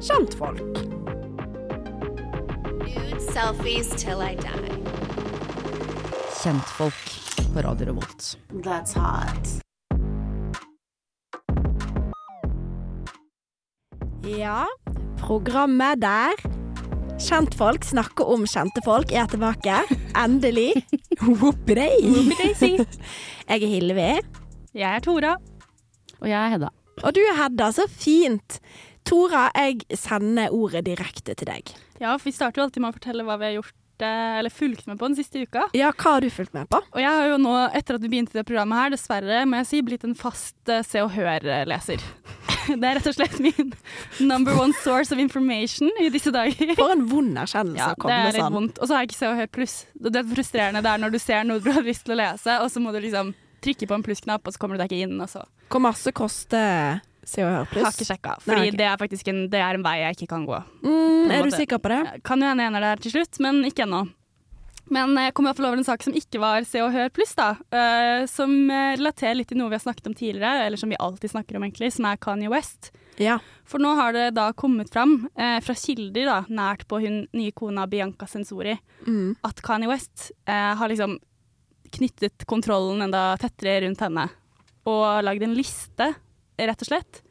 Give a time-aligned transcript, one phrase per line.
[0.00, 0.60] kjentfolk.
[2.84, 4.22] Nude selfies till
[6.42, 7.20] Kjentfolk
[7.54, 8.38] på Radio Revolt.
[8.52, 9.48] That's hot.
[14.38, 14.66] Ja,
[15.26, 16.34] programmet der
[17.18, 19.80] kjentfolk snakker om kjente folk er tilbake.
[20.18, 20.72] Endelig.
[21.20, 21.96] Whoopidei.
[23.46, 24.10] Jeg er Hilvi.
[24.74, 25.36] Jeg er Tora.
[26.20, 26.68] Og jeg er Hedda.
[27.04, 28.60] Og du er Hedda, så fint.
[29.06, 31.74] Tora, jeg sender ordet direkte til deg.
[32.02, 34.52] Ja, for vi starter jo alltid med å fortelle hva vi har gjort eh, eller
[34.52, 35.68] fulgt med på den siste uka.
[35.78, 36.80] Ja, hva har du fulgt med på?
[36.92, 39.68] Og jeg har jo nå, etter at vi begynte det programmet her, dessverre må jeg
[39.70, 42.02] si, blitt en fast eh, Se og Hør-leser.
[42.66, 43.68] Det er rett og slett min
[44.26, 46.72] number one source of information i disse dager.
[46.74, 48.56] For en vond erkjennelse Ja, å det komme er med litt sånn.
[48.58, 48.80] vondt.
[48.82, 49.74] Og så har jeg ikke Se og Hør pluss.
[49.94, 52.66] Det er frustrerende er når du ser noe du har lyst til å lese, og
[52.74, 53.30] så må du liksom
[53.62, 55.14] trykke på en plussknapp, og så kommer du deg ikke inn.
[55.22, 55.44] Og så.
[55.70, 57.84] Hvor masse koster Se og Hør Pluss?
[57.84, 58.78] Har ikke sjekka, fordi Nei, okay.
[58.78, 60.60] det er en, det er en vei jeg ikke kan gå.
[60.86, 62.02] Mm, er du sikker på det?
[62.26, 64.04] Kan jo hende jeg ender der til slutt, men ikke ennå.
[64.94, 67.10] Men jeg kom i hvert fall over en sak som ikke var Se og Hør
[67.14, 67.56] pluss, da.
[67.74, 70.98] Uh, som eh, relaterer litt til noe vi har snakket om tidligere, eller som vi
[71.02, 72.92] alltid snakker om, egentlig, som er Kanye West.
[73.18, 73.40] Ja.
[73.66, 77.54] For nå har det da kommet fram uh, fra kilder da, nært på hun nye
[77.56, 79.36] kona Bianca Sensori, Mm.
[79.46, 81.18] at Kanye West uh, har liksom
[81.94, 84.24] knyttet kontrollen enda tettere rundt henne.
[84.86, 86.12] Og lagd en liste,
[86.58, 87.22] rett og slett,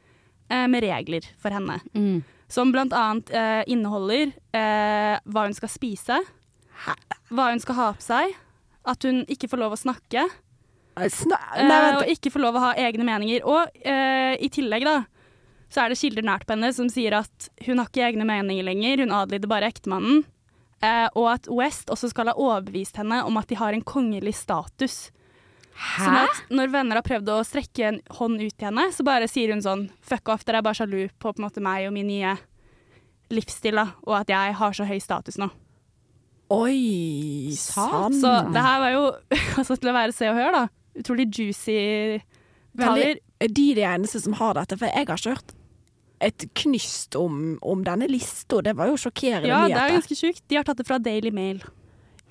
[0.49, 1.79] eh, med regler for henne.
[1.95, 2.23] Mm.
[2.51, 6.21] Som blant annet eh, inneholder eh, hva hun skal spise,
[7.33, 8.35] hva hun skal ha på seg,
[8.85, 10.27] at hun ikke får lov å snakke,
[10.95, 13.43] Sna Nei, og ikke får lov å ha egne meninger.
[13.43, 15.01] Og eh, i tillegg, da,
[15.71, 18.63] så er det kilder nært på henne som sier at hun har ikke egne meninger
[18.63, 20.23] lenger, hun adlyder bare ektemannen.
[20.83, 24.37] Eh, og at West også skal ha overbevist henne om at de har en kongelig
[24.39, 25.09] status.
[25.75, 29.27] Sånn at når venner har prøvd å strekke en hånd ut til henne, så bare
[29.27, 31.95] sier hun sånn Fuck off, dere er bare sjalu på, på en måte meg og
[31.97, 32.35] min nye
[33.33, 35.49] livsstil, da, og at jeg har så høy status nå.
[36.53, 38.13] Oi sann.
[38.21, 39.03] Så det her var jo
[39.59, 40.65] altså til å være Se og Hør, da.
[41.01, 41.77] Utrolig juicy
[42.77, 43.21] taler.
[43.41, 44.77] Er de de eneste som har dette?
[44.79, 45.55] For jeg har ikke hørt
[46.25, 48.61] et knyst om, om denne lista.
[48.63, 50.45] Det var jo sjokkerende Ja, det er ganske sjukt.
[50.47, 51.59] De har tatt det fra Daily Mail.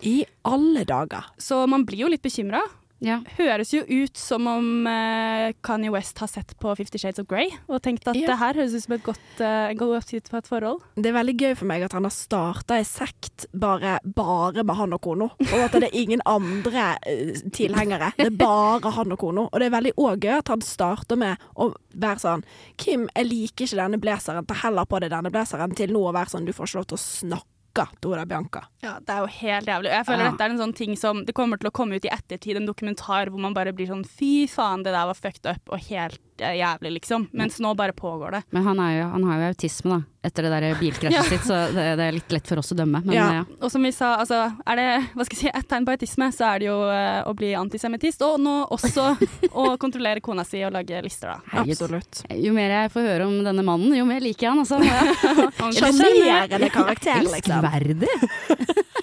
[0.06, 1.28] I alle dager.
[1.38, 2.62] Så man blir jo litt bekymra.
[3.04, 3.18] Ja.
[3.36, 7.50] Høres jo ut som om eh, Kanye West har sett på Fifty Shades of Grey
[7.68, 8.30] og tenkt at Ja.
[8.32, 10.80] det her høres ut som et godt, uh, god oppskrift et forhold.
[10.96, 14.76] Det er veldig gøy for meg at han har starta ei sekt bare, bare med
[14.78, 15.28] han og kona.
[15.44, 18.12] Og at det er ingen andre eh, tilhengere.
[18.16, 19.48] Det er bare han og kona.
[19.52, 22.44] Og det er veldig òg gøy at han starter med å være sånn
[22.80, 24.46] Kim, jeg liker ikke denne blazeren.
[24.48, 26.88] Ta heller på deg denne blazeren til nå å være sånn Du får ikke lov
[26.92, 28.62] til å snakke til Dora Bianca.
[28.82, 29.90] Ja, Det er jo helt jævlig.
[29.90, 30.30] Og Jeg føler Ja.
[30.30, 32.66] dette er en sånn ting som Det kommer til å komme ut i ettertid, en
[32.66, 36.18] dokumentar hvor man bare blir sånn fy faen, det der var fucked up og helt
[36.40, 37.28] eh, jævlig, liksom.
[37.32, 38.42] Mens nå bare pågår det.
[38.50, 40.02] Men han, er jo, han har jo autisme, da.
[40.24, 41.22] Etter det der bilkrasjet Ja.
[41.28, 43.02] sitt, så det, det er litt lett for oss å dømme.
[43.04, 43.26] Men Ja.
[43.40, 43.44] ja.
[43.60, 46.30] Og som vi sa, altså, er det hva skal jeg si, ett tegn på autisme,
[46.32, 48.24] så er det jo uh, å bli antisemittist.
[48.24, 49.10] Og nå også
[49.64, 51.60] å kontrollere kona si og lage lister, da.
[51.64, 52.24] Absolutt.
[52.40, 54.64] Jo mer jeg får høre om denne mannen, jo mer liker jeg han.
[54.64, 54.80] Altså.
[55.78, 57.68] Sjarmerende karakter, liksom.
[57.68, 59.02] Elskverdig.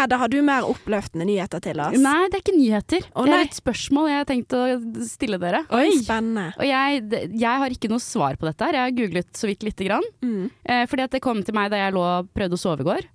[0.00, 1.96] Hedda, har du mer oppløftende nyheter til oss?
[2.00, 3.06] Nei, det er ikke nyheter.
[3.12, 4.62] Å, det er et spørsmål jeg har tenkt å
[5.04, 5.62] stille dere.
[5.76, 6.46] Oi, spennende.
[6.56, 7.02] Og jeg,
[7.36, 8.78] jeg har ikke noe svar på dette her.
[8.78, 10.06] Jeg har googlet så vidt lite grann.
[10.24, 10.48] Mm.
[10.64, 12.88] Eh, fordi at det kom til meg da jeg lå og prøvde å sove i
[12.88, 13.08] går.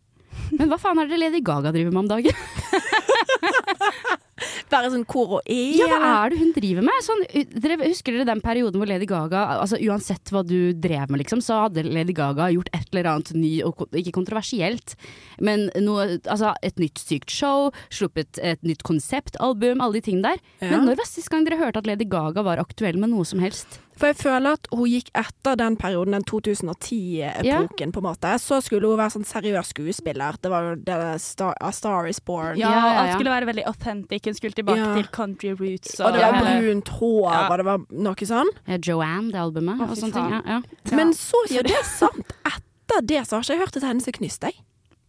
[0.59, 2.45] Men hva faen er det Lady Gaga driver med om dagen?
[4.71, 5.75] Bare sånn hvor og er.
[5.77, 7.03] Ja, hva er det hun driver med?
[7.05, 7.21] Sånn,
[7.61, 11.43] dere, husker dere den perioden hvor Lady Gaga altså Uansett hva du drev med, liksom,
[11.45, 14.95] så hadde Lady Gaga gjort et eller annet ny, og ikke kontroversielt,
[15.43, 20.43] men noe, altså, et nytt sykt show, sluppet et nytt konseptalbum, alle de tingene der.
[20.63, 20.73] Ja.
[20.73, 23.43] Men når var sist gang dere hørte at Lady Gaga var aktuell med noe som
[23.43, 23.79] helst?
[23.97, 28.33] For jeg føler at hun gikk etter den perioden, den 2010-epoken, på en måte.
[28.41, 30.35] Så skulle hun være sånn seriøs skuespiller.
[30.41, 32.57] Det var jo det Star, A Star Is Born.
[32.59, 33.15] Ja, Ja, ja, alt ja.
[33.15, 34.25] skulle være veldig authentic.
[34.25, 34.93] Hun skulle tilbake Ja.
[34.95, 35.99] til country roots.
[35.99, 36.59] Og det var Ja.
[36.59, 37.47] brunt hår, Ja.
[37.49, 38.49] og det var noe sånn.
[38.85, 40.29] Joanne, det albumet, og sånne ting.
[40.29, 40.61] Ja, ja.
[40.95, 42.33] Men så ikke det er sant.
[42.45, 44.53] Etter det så har ikke jeg hørt et eneste knyst, jeg.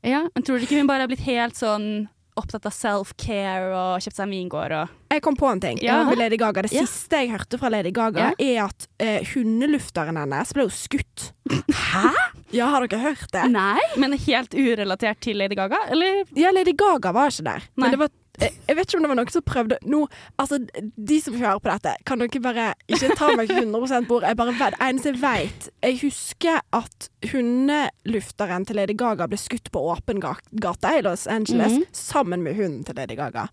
[0.05, 0.29] ja.
[0.35, 4.17] Men tror du ikke hun bare er blitt helt sånn opptatt av self-care og kjøpt
[4.19, 5.79] seg en vingård og Jeg kom på en ting.
[5.83, 6.03] Ja.
[6.05, 6.63] med Lady Gaga.
[6.67, 6.83] Det Ja.
[6.85, 11.31] siste jeg hørte fra Lady Gaga, er at uh, hundelufteren hennes ble jo skutt.
[11.73, 12.11] Hæ?
[12.53, 13.47] Ja, har dere hørt det?
[13.51, 13.81] Nei?
[13.97, 16.25] Men helt urelatert til Lady Gaga, eller?
[16.37, 17.65] Ja, Lady Gaga var ikke der.
[17.77, 17.83] Nei.
[17.87, 18.11] Men det var
[18.41, 20.01] jeg vet ikke om det var noen som prøvde nå,
[20.39, 20.59] altså,
[20.97, 24.23] De som hører på dette, kan dere bare ikke ta meg 100 bord.
[24.29, 29.71] Jeg bare vet, eneste jeg vet Jeg husker at hundelufteren til Lady Gaga ble skutt
[29.73, 31.85] på åpen ga- gate i Los Angeles Mhm.
[31.93, 33.49] sammen med hunden til Lady Gaga.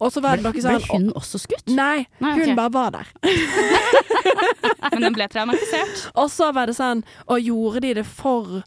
[0.00, 1.66] Og så var det noe Ble sånn hun også skutt?
[1.68, 2.54] Nei, Nei, hun okay.
[2.54, 3.06] bare var der.
[4.92, 6.10] Men den ble traumatisert.
[6.14, 8.62] Og så var det sånn Og gjorde de det for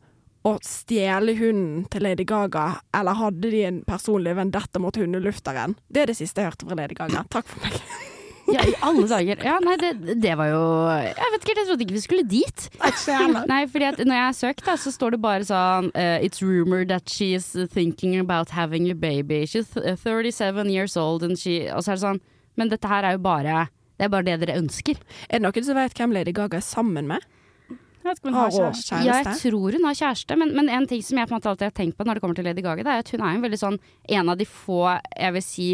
[0.48, 5.76] å stjele hunden til Lady Gaga, eller hadde de en personlig vendetta mot hundelufteren?
[5.92, 7.26] Det er det siste jeg hørte fra Lady Gaga.
[7.34, 7.82] Takk for meg.
[8.50, 9.42] Ja, i alle dager.
[9.46, 12.64] Ja, nei, det, det var jo Jeg vet ikke, jeg trodde ikke vi skulle dit.
[13.52, 16.42] Nei, fordi at når jeg har søkt, da, så står det bare sånn uh, It's
[16.42, 19.44] rumored that she's thinking about having a baby.
[19.46, 22.22] She's 37 years old, and she Og så er det sånn
[22.58, 23.68] Men dette her er jo bare
[24.00, 24.98] Det er bare det dere ønsker.
[25.30, 27.26] Er det noen som vet hvem Lady Gaga er sammen med?
[28.00, 29.00] Jeg vet ikke om hun Har har kjæreste.
[29.06, 31.52] Ja, jeg tror hun har kjæreste, men, men en ting som jeg på en måte
[31.52, 33.36] alltid har tenkt på når det kommer til Lady Gaga, det er at hun er
[33.36, 33.80] en veldig sånn
[34.20, 34.80] en av de få,
[35.20, 35.70] jeg vil si,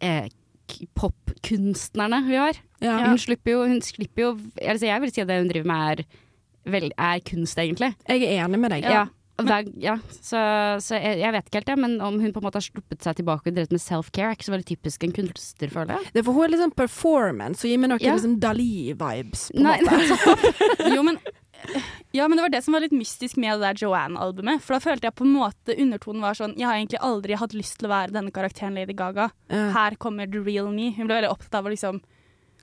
[0.00, 0.30] eh,
[0.96, 2.60] popkunstnerne vi har.
[2.80, 2.96] Ja.
[3.08, 4.30] Hun slipper jo, hun slipper jo
[4.60, 6.22] altså Jeg vil si at det hun driver med er,
[6.74, 7.92] vel, er kunst, egentlig.
[8.08, 8.88] Jeg er enig med deg.
[8.88, 9.04] Ja.
[9.34, 10.38] Hver, ja, så,
[10.78, 13.02] så jeg, jeg vet ikke helt det, men om hun på en måte har sluppet
[13.02, 16.12] seg tilbake og drevet med self-care, er ikke så veldig typisk en kunstner, føler jeg.
[16.14, 18.14] Det er for hun er liksom performance og gir meg noen Ja.
[18.14, 19.48] liksom Dali-vibes.
[19.50, 20.94] på en Nei, måte.
[20.94, 21.18] Jo, men
[22.14, 24.62] ja, men det var det som var litt mystisk med det der Joanne-albumet.
[24.62, 27.54] For da følte jeg på en måte undertonen var sånn Jeg har egentlig aldri hatt
[27.56, 29.30] lyst til å være denne karakteren Lady Gaga.
[29.50, 29.70] Uh.
[29.74, 30.92] Her kommer the real me.
[30.94, 32.02] Hun ble veldig opptatt av å liksom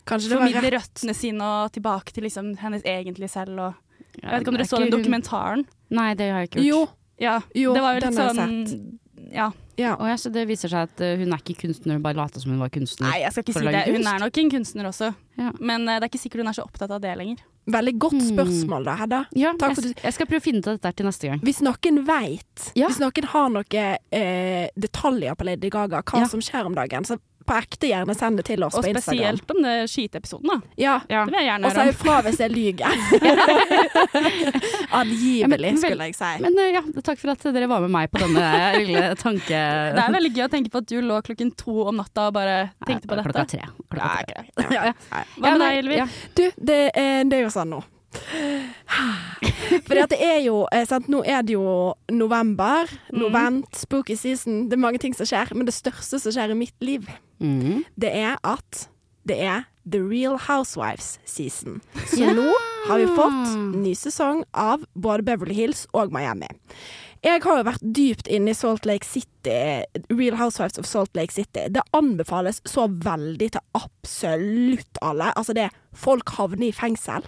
[0.07, 3.59] Kanskje det var formidle røttene sine og tilbake til liksom hennes egentlige selv.
[3.59, 3.90] Og
[4.21, 5.65] jeg vet ikke om Er dere så den hun- dokumentaren?
[5.89, 6.67] Nei, det har jeg ikke gjort.
[6.67, 6.89] Jo.
[7.21, 8.97] Ja, Jo, det var jo litt sånn
[9.31, 9.51] Ja.
[9.77, 9.93] Ja.
[9.95, 12.39] Og ja, så det viser seg at eh, hun er ikke kunstner, hun bare later
[12.41, 13.07] som hun var kunstner.
[13.09, 13.85] Nei, jeg skal ikke si det.
[13.95, 15.15] Hun er nok en kunstner også.
[15.37, 15.51] Ja.
[15.59, 17.37] Men eh, det er ikke sikkert hun er så opptatt av det lenger.
[17.71, 18.29] Veldig godt Hmm.
[18.37, 19.25] spørsmål da, Hedda.
[19.37, 21.39] Ja, Takk for jeg, jeg skal prøve å finne ut av dette til neste gang.
[21.39, 22.87] Hvis noen veit, Ja.
[22.89, 26.25] hvis noen har noen eh, detaljer på Lady Gaga, hva Ja.
[26.27, 27.17] som skjer om dagen, så
[27.47, 29.01] på ekte gjerne send det til oss Og på Instagram.
[29.01, 30.57] Og spesielt om det skyteepisoden, da.
[30.81, 30.95] Ja.
[31.09, 31.23] Ja.
[31.25, 32.91] Det vil jeg gjerne Og si fra hvis jeg lyger.
[34.91, 36.31] Angivelig, skulle jeg si.
[36.43, 38.47] Men eh, ja, takk for at dere var med meg på denne
[38.79, 39.61] lille tanke...
[39.95, 42.35] Det er veldig gøy å tenke på at du lå klokken to om natta og
[42.37, 42.57] bare
[42.87, 43.31] tenkte på dette.
[43.31, 43.63] Klokka tre.
[43.91, 44.75] Klokka Ja, okay.
[44.75, 44.93] Ja, ja.
[45.37, 45.97] Hva med deg, Elvi?
[46.01, 46.07] ja.
[46.37, 47.81] Du, det, er- det er jo sånn nå.
[49.87, 54.65] For det er jo eh, sant, Nå er det jo november, novent, spooky season.
[54.69, 55.53] Det er mange ting som skjer.
[55.55, 57.07] Men det største som skjer i mitt liv,
[57.43, 57.83] mm.
[57.99, 58.87] det er at
[59.27, 61.81] det er The Real Housewives season.
[62.05, 62.33] Så Ja.
[62.33, 62.51] nå
[62.87, 66.49] har vi fått ny sesong av både Beverly Hills og Miami.
[67.21, 71.33] Jeg har jo vært dypt inne i Salt Lake City, Real Housewives of Salt Lake
[71.33, 71.67] City.
[71.69, 75.29] Det anbefales så veldig til absolutt alle.
[75.37, 77.21] Altså, det folk havner i fengsel.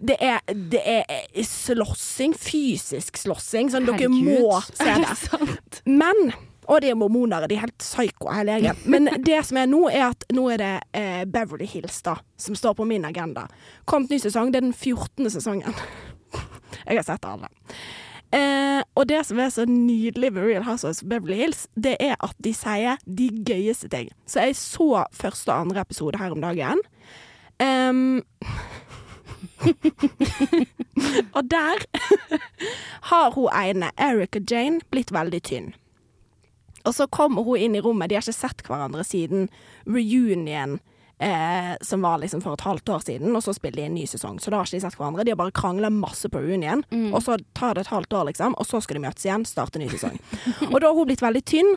[0.00, 0.38] Det er,
[0.72, 5.82] det er slåssing, fysisk slåssing, sånn dere må se det.
[5.84, 6.30] Men
[6.70, 8.78] Og det er mormonere, de er helt psyko hele gjengen.
[8.86, 12.54] Men det som er nå, er at nå er det eh, Beverly Hills da, som
[12.54, 13.48] står på min agenda.
[13.90, 15.26] Kommet ny sesong, det er den 14.
[15.34, 15.74] sesongen.
[16.86, 17.50] Jeg har sett alle.
[18.30, 22.36] Eh, og det som er så nydelig med Real Housewives Beverly Hills, det er at
[22.38, 24.12] de sier de gøyeste ting.
[24.30, 26.84] Så jeg så første og andre episode her om dagen.
[27.60, 28.20] Em,
[31.36, 31.84] og der
[33.10, 35.72] har hun ene, Erica Jane, blitt veldig tynn.
[36.88, 39.50] Og så kommer hun inn i rommet, de har ikke sett hverandre siden
[39.88, 40.78] reunion.
[41.20, 44.06] Eh, som var liksom for et halvt år siden, og så spiller de en ny
[44.08, 44.38] sesong.
[44.40, 45.26] Så da har ikke de sett hverandre.
[45.28, 46.80] De har bare krangla masse på reunion,
[47.12, 49.76] og så tar det et halvt år, liksom, og så skal de møtes igjen, starte
[49.76, 50.16] en ny sesong.
[50.72, 51.74] og da har hun blitt veldig tynn,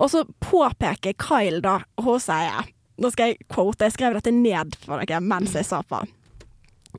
[0.00, 4.32] og så påpeker Kyle da, og hun sier Nå skal jeg quote, jeg skrev dette
[4.32, 5.98] ned for dere mens jeg sa på.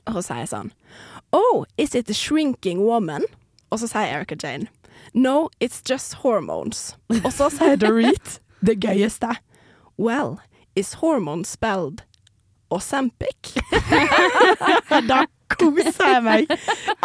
[0.06, 0.74] Og så sier sånn
[1.36, 3.26] Oh, is it a shrinking woman?
[3.71, 4.69] Og så sier Erica Jane
[5.14, 6.95] No, it's just hormones.
[7.24, 9.38] Og så sier Dorit det gøyeste.
[9.98, 10.38] Well,
[10.76, 12.04] is hormone spelled
[12.69, 13.56] Osempic?
[15.12, 16.52] da koser jeg meg.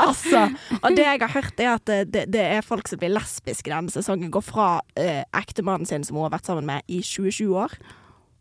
[0.00, 0.48] Altså.
[0.82, 3.70] Og det jeg har hørt, er at det, det, det er folk som blir lesbiske
[3.70, 4.32] denne sesongen.
[4.34, 7.76] Går fra eh, ektemannen sin, som hun har vært sammen med i 20-20 år,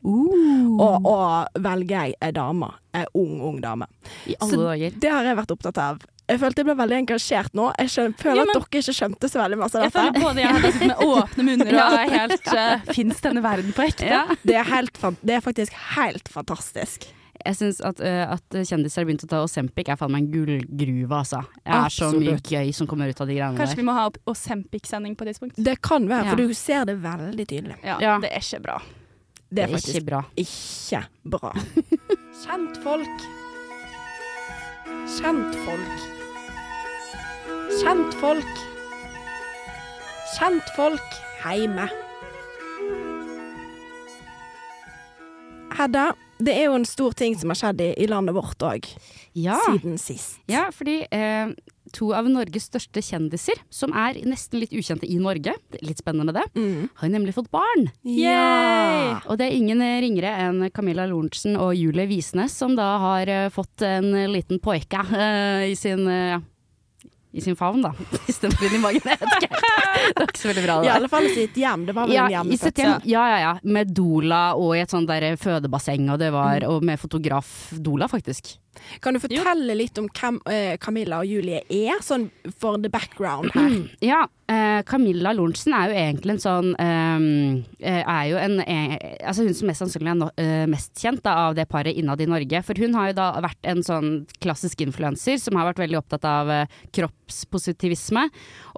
[0.04, 2.72] og, og velger jeg ei dame.
[2.98, 3.88] Ei ung, ung dame.
[4.28, 4.98] I alle Så dager.
[5.00, 6.02] det har jeg vært opptatt av.
[6.32, 7.64] Jeg følte jeg ble veldig engasjert nå.
[7.82, 10.22] Jeg skjønner, føler Ja, men- at dere ikke skjønte så veldig masse av Jeg føler
[10.22, 13.84] både jeg har sittet med åpne munner og er helt uh, Fins denne verden på
[13.84, 14.06] ekte?
[14.08, 14.22] Ja.
[14.44, 17.10] Det er, helt, det er faktisk helt fantastisk.
[17.42, 20.32] Jeg syns at, uh, at kjendiser har begynt å ta Osempic er faen meg en
[20.32, 21.42] gullgruve, altså.
[21.66, 23.82] Det er så mye gøy som kommer ut av de greiene Kanskje der.
[23.82, 25.58] vi må ha Osempic-sending på et tidspunkt?
[25.58, 26.36] Det kan være, Ja.
[26.36, 27.76] for du ser det veldig tydelig.
[27.84, 28.20] Ja, Ja.
[28.24, 28.80] Det er ikke bra.
[29.52, 30.22] Det er faktisk ikke bra.
[30.40, 31.02] ikke
[31.34, 31.52] bra.
[32.44, 33.26] Kjentfolk.
[35.18, 36.06] Kjentfolk.
[37.82, 38.62] Kjentfolk.
[40.38, 41.90] Kjentfolk heime.
[45.78, 48.88] Hedda, Det er jo en stor ting som har skjedd i, i landet vårt òg,
[49.38, 50.40] Ja, siden sist.
[50.50, 51.52] ja fordi eh,
[51.92, 56.36] to av Norges største kjendiser, som er nesten litt ukjente i Norge, litt spennende med
[56.36, 56.90] det, Mm.
[56.96, 57.90] har nemlig fått barn.
[58.04, 59.20] Ja.
[59.28, 63.50] Og det er ingen ringere enn Camilla Lorentzen og Julie Visnes som da har eh,
[63.50, 66.40] fått en liten poika uh, i sin uh,
[67.34, 67.94] i sin favn, da.
[68.28, 69.06] Istedenfor inn i magen.
[69.08, 69.56] Jeg vet ikke.
[69.56, 70.74] Det var ikke så veldig bra.
[70.76, 70.96] I Det der.
[70.98, 71.86] alle fall i sitt hjem.
[71.88, 72.82] Det var vel Ja, en i hjemmefødsel.
[72.84, 73.06] hjem.
[73.08, 73.54] ja, ja, ja.
[73.64, 76.36] Med Dola og i et sånt der fødebasseng, og, det Mm.
[76.36, 77.48] var, og med fotograf
[77.80, 78.58] Dola, faktisk.
[79.04, 83.52] Kan du fortelle litt om hvem eh, Camilla og Julie er, sånn for the background
[83.56, 83.74] her?
[84.04, 88.96] Ja, eh, Camilla Lorentzen er jo egentlig en sånn eh, Er jo en eh,
[89.28, 92.24] Altså hun som mest sannsynlig er no, eh, mest kjent da, av det paret innad
[92.24, 92.64] i Norge.
[92.68, 94.10] For hun har jo da vært en sånn
[94.44, 98.28] klassisk influenser som har vært veldig opptatt av eh, kroppspositivisme.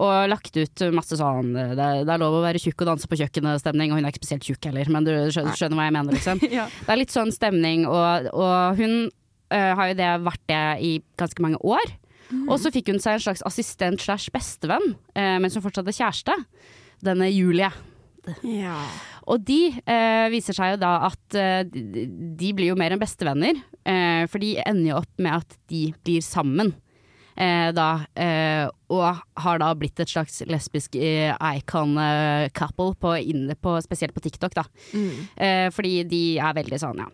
[0.04, 3.20] Og lagt ut masse sånn det, det er lov å være tjukk og danse på
[3.22, 6.18] kjøkkenet-stemning, og hun er ikke spesielt tjukk heller, men du skjønner, skjønner hva jeg mener,
[6.18, 6.46] liksom.
[6.54, 6.68] Ja.
[6.86, 9.10] Det er litt sånn stemning, og, og hun
[9.54, 11.96] øh, har jo det vært det i ganske mange år.
[12.50, 16.00] Og så fikk hun seg en slags assistent slash bestevenn, øh, mens hun fortsatt hadde
[16.00, 16.38] kjæreste.
[17.04, 17.70] Denne Julie.
[18.48, 18.78] Ja.
[19.28, 23.60] Og de eh, viser seg jo da at eh, de, blir jo mer enn bestevenner,
[23.84, 26.74] Eh, for de ender jo opp med at de blir sammen.
[27.34, 33.76] Eh, da, eh, og har da blitt et slags lesbisk eh, icon-couple, på, inne på,
[33.84, 34.56] spesielt på TikTok.
[34.56, 34.66] da.
[34.94, 35.28] Mm.
[35.36, 37.10] Eh, fordi de er veldig sånn, ja.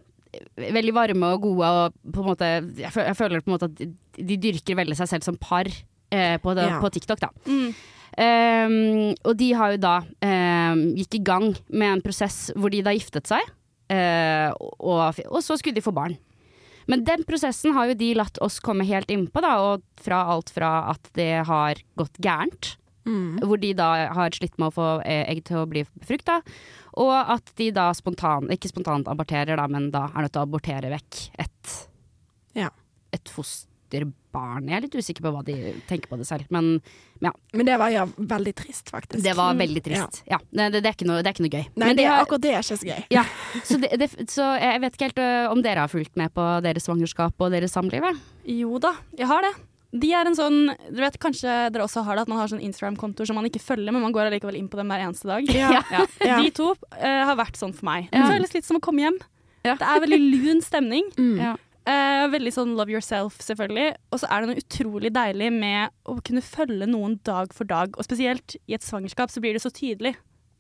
[0.59, 3.69] Veldig varme og gode og på en måte Jeg, føl jeg føler på en måte
[3.71, 3.87] at de,
[4.19, 6.77] de dyrker veldig seg selv som par eh, på, det, Ja.
[6.83, 7.31] på TikTok, da.
[7.49, 7.71] Mm.
[8.19, 12.81] Um, og de har jo da um, gikk i gang med en prosess hvor de
[12.83, 13.45] da giftet seg,
[13.93, 14.49] uh,
[14.81, 16.17] og, og så skulle de få barn.
[16.89, 20.49] Men den prosessen har jo de latt oss komme helt innpå, da, og fra alt
[20.51, 22.73] fra at det har gått gærent,
[23.07, 23.39] Mm.
[23.47, 26.41] hvor de da har slitt med å få eh, egg til å bli befrukta,
[26.99, 30.47] og at de da spontan, ikke spontant aborterer, da, men da er nødt til å
[30.49, 31.75] abortere vekk et,
[32.59, 32.69] Ja.
[33.15, 34.67] et fosterbarn.
[34.69, 35.55] Jeg er litt usikker på hva de
[35.87, 36.81] tenker på det selv, men
[37.23, 39.23] ja, Men det var ja, veldig trist, faktisk.
[39.23, 40.21] det var veldig trist.
[40.29, 41.65] Ja, det, det, det, er ikke noe, det er ikke noe gøy.
[41.75, 43.01] Nei, Men det, de har- akkurat det er ikke så gøy.
[43.15, 43.23] ja,
[43.63, 45.23] så, det, det, så jeg vet ikke helt
[45.55, 48.05] om dere har fulgt med på deres svangerskap og deres samliv?
[48.45, 49.55] Jo da, jeg har det.
[49.91, 52.61] De er en sånn, du vet Kanskje dere også har det, at man har sånn
[52.61, 55.49] Instagram-kontoer som man ikke følger, men man går allikevel inn på dem hver eneste dag.
[55.49, 55.71] Ja.
[55.95, 56.03] Ja.
[56.21, 56.37] Ja.
[56.43, 58.09] De to uh, har vært sånn for meg.
[58.13, 59.17] Det føles litt som å komme hjem.
[59.65, 59.73] Ja.
[59.79, 61.09] Det er veldig lun stemning.
[61.19, 61.35] Mm.
[61.41, 61.55] Ja.
[61.89, 63.95] Eh, veldig sånn love yourself, selvfølgelig.
[64.13, 67.95] Og så er det noe utrolig deilig med å kunne følge noen dag for dag.
[67.97, 70.11] Og spesielt i et svangerskap så blir det så tydelig,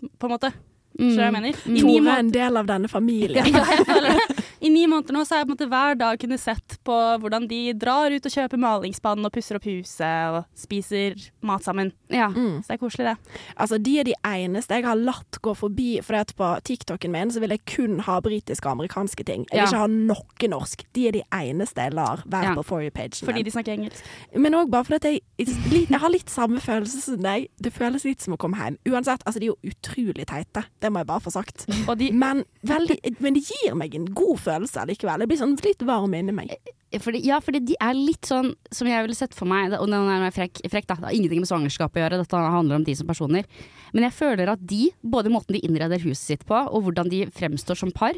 [0.01, 0.49] på en måte.
[0.99, 1.55] Mener?
[1.65, 3.45] I Tore er en del av denne familien.
[3.55, 4.45] ja, jeg føler det.
[4.59, 6.95] I ni måneder nå så har jeg på en måte hver dag kunnet sett på
[7.23, 11.15] hvordan de drar ut og kjøper malingsspann og pusser opp huset og spiser
[11.47, 11.93] mat sammen.
[12.11, 12.27] Ja.
[12.27, 12.57] Mm.
[12.59, 13.37] Så det er koselig, det.
[13.55, 17.31] Altså, de er de eneste jeg har latt gå forbi, for at på TikToken min
[17.31, 19.45] så vil jeg kun ha britiske og amerikanske ting.
[19.47, 19.69] Jeg vil Ja.
[19.71, 20.83] ikke ha noe norsk.
[20.93, 22.55] De er de eneste jeg lar være Ja.
[22.59, 24.03] på For you-pagen Fordi de snakker engelsk.
[24.35, 25.55] Men òg bare fordi jeg,
[25.89, 27.47] jeg har litt samme følelse som deg.
[27.63, 28.77] Det føles litt som å komme hjem.
[28.91, 30.65] Uansett, altså de er jo utrolig teite.
[30.81, 31.65] Det må jeg bare få sagt.
[31.89, 35.23] Og de Men, veldig, men det gir meg en god følelse likevel.
[35.25, 36.53] Jeg blir sånn litt varm inni meg.
[36.99, 40.07] Fordi, ja, fordi de er litt sånn som jeg ville sett for meg, og den
[40.09, 40.97] er frekk, frekk da.
[40.97, 43.45] Det har ingenting med svangerskap å gjøre, dette handler om de som personer.
[43.93, 47.27] Men jeg føler at de, både måten de innreder huset sitt på, og hvordan de
[47.35, 48.17] fremstår som par,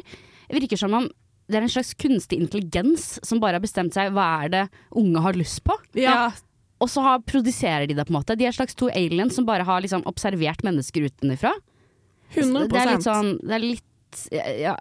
[0.52, 1.10] virker som om
[1.50, 4.62] det er en slags kunstig intelligens som bare har bestemt seg hva er det
[4.96, 5.76] unge har lyst på.
[5.98, 6.30] ja.
[6.82, 8.34] Og så har, produserer de det, på en måte.
[8.34, 11.52] De er en slags to aliens som bare har liksom observert mennesker utenfra.
[12.34, 13.88] 100 Det er litt sånn Det er litt
[14.32, 14.74] ja,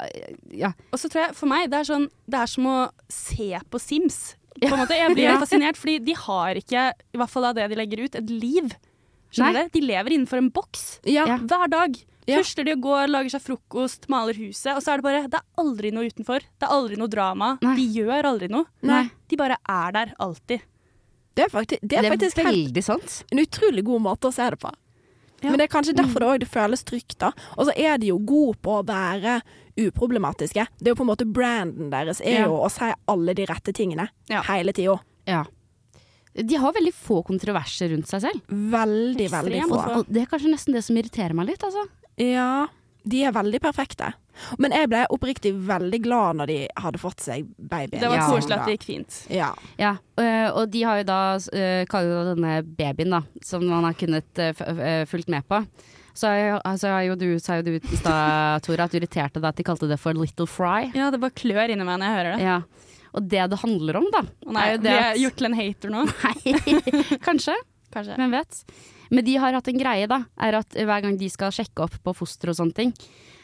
[0.51, 2.77] ja, Og så tror jeg for meg det er sånn Det er som å
[3.11, 4.21] se på Sims.
[4.59, 4.97] På en måte.
[4.99, 5.37] Jeg blir Ja.
[5.39, 8.73] fascinert, fordi de har ikke, i hvert fall av det de legger ut, et liv.
[9.31, 9.79] Skjønner du?
[9.79, 10.99] De lever innenfor en boks.
[11.07, 11.23] Ja.
[11.39, 11.95] Hver dag.
[12.29, 12.41] Ja.
[12.43, 15.63] De og går, lager seg frokost, maler huset, og så er det bare Det er
[15.63, 16.43] aldri noe utenfor.
[16.43, 17.53] Det er aldri noe drama.
[17.63, 17.75] Nei.
[17.79, 18.67] De gjør aldri noe.
[18.85, 19.05] Nei.
[19.31, 20.67] De bare er der alltid.
[21.33, 23.23] Det er faktisk, det er Det er faktisk helt, veldig sant.
[23.31, 24.71] en utrolig god måte å se det på.
[25.43, 27.17] Men det er kanskje derfor det, òg føles trygt.
[27.17, 27.31] da.
[27.57, 29.41] Og så er de jo gode på å være
[29.81, 30.67] uproblematiske.
[30.79, 33.73] Det er jo på en måte branden deres er jo å si alle de rette
[33.73, 34.41] tingene Ja.
[34.43, 34.99] hele tida.
[35.27, 35.45] Ja.
[36.35, 38.41] De har veldig få kontroverser rundt seg selv.
[38.47, 40.05] Veldig, veldig Ekstremt få.
[40.07, 41.87] det er kanskje nesten det som irriterer meg litt, altså.
[42.17, 42.67] Ja,
[43.03, 44.11] de er veldig perfekte.
[44.61, 47.97] Men jeg ble oppriktig veldig glad når de hadde fått seg baby.
[47.99, 48.27] Det var Ja.
[48.29, 49.17] koselig at det gikk fint.
[49.33, 49.49] Ja.
[49.77, 53.93] Ja, øh, og de har jo da øh, kaller denne babyen da, som man har
[53.99, 55.63] kunnet øh, fulgt med på.
[56.13, 56.27] Så
[56.63, 59.63] altså, jo du, sa jo du i stad, Tora, at du irriterte deg at de
[59.63, 60.91] kalte det for Little Fry.
[60.95, 62.47] Ja, det bare klør inni meg når jeg hører det.
[62.47, 62.61] Ja.
[63.11, 65.49] Og det det handler om, da, nei, er jo blir det jeg at gjort til
[65.49, 66.05] en hater nå?
[66.25, 67.55] Nei, kanskje.
[67.91, 68.15] Kanskje.
[68.15, 68.61] Hvem vet.
[69.11, 70.23] Men de har hatt en greie, da.
[70.39, 72.93] Er at hver gang de skal sjekke opp på foster og sånne ting,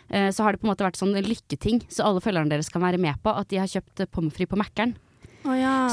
[0.10, 2.84] eh, så har det på en måte vært sånn lykketing, så alle følgerne deres kan
[2.86, 4.96] være med på at de har kjøpt eh, pommes frites på Mækkern.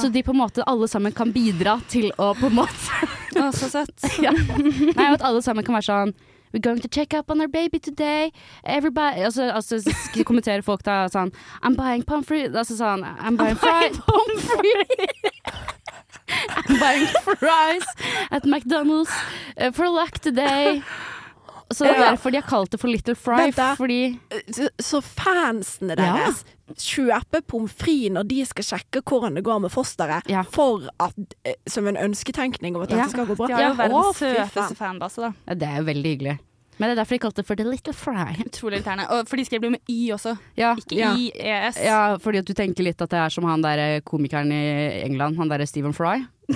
[0.00, 3.50] Så de på en måte alle sammen kan bidra til å på en måte Å,
[3.54, 4.06] så søtt.
[4.24, 4.32] ja.
[4.34, 6.14] Nei, at alle sammen kan være sånn
[6.54, 8.30] We're going to check up on our baby today.
[8.62, 9.80] Everybody Altså, altså
[10.22, 12.54] kommenterer folk da sånn I'm buying pommes frites.
[12.54, 13.98] Altså sånn I'm buying fries.
[14.06, 15.23] Pommes frites.
[16.68, 17.06] I'm buying
[17.38, 17.86] fries
[18.30, 19.12] at McDonald's
[19.60, 20.82] uh, for luck today.
[21.72, 23.48] Så det er derfor de har kalt det for Little Fry.
[23.78, 24.18] Fordi
[24.52, 26.42] Så, så fansene deres
[26.80, 30.42] kjøper pommes frites når de skal sjekke hvordan det går med fosteret, Ja.
[30.44, 33.08] for at, eh, som en ønsketenkning om at dette Ja.
[33.08, 33.48] skal gå bra.
[33.48, 35.32] De har jo verdens søteste fanbase, da.
[35.48, 36.38] ja, Det er jo veldig hyggelig.
[36.78, 38.34] Men det er derfor de kalte det for The Little Fry.
[38.48, 39.06] Utrolig irriterende.
[39.14, 41.12] Og for de skrev det med Y også, Ja, ikke Ja.
[41.14, 41.76] IES.
[41.84, 44.62] ja, fordi at du tenker litt at det er som han der eh, komikeren i
[45.04, 46.24] England, han derre Stephen Fry.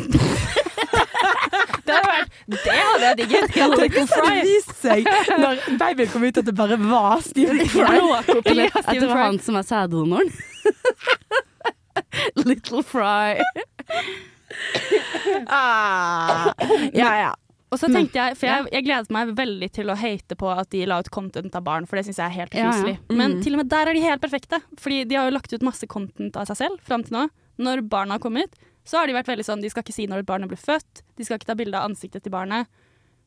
[1.88, 3.54] Det hadde, vært, det hadde jeg digget.
[3.56, 4.32] Little Det Fry.
[4.44, 5.06] viste seg
[5.40, 7.96] når babyen kom ut at det bare var Stephen Fry.
[8.18, 10.28] At det var han som er sæddonoren.
[12.44, 13.38] Little Fry.
[15.48, 16.52] Ah,
[16.92, 17.32] ja, ja.
[17.68, 20.70] Og så tenkte jeg, for jeg, jeg gledet meg veldig til å hate på at
[20.72, 22.94] de la ut content av barn, for det syns jeg er helt Ja, ja.
[22.96, 23.18] mm.
[23.18, 25.66] Men til og med der er de helt perfekte, fordi de har jo lagt ut
[25.66, 27.26] masse content av seg selv fram til nå.
[27.60, 28.56] Når barna har kommet,
[28.88, 31.02] så har de vært veldig sånn, de skal ikke si når et barn blir født,
[31.18, 32.70] de skal ikke ta bilde av ansiktet til barnet.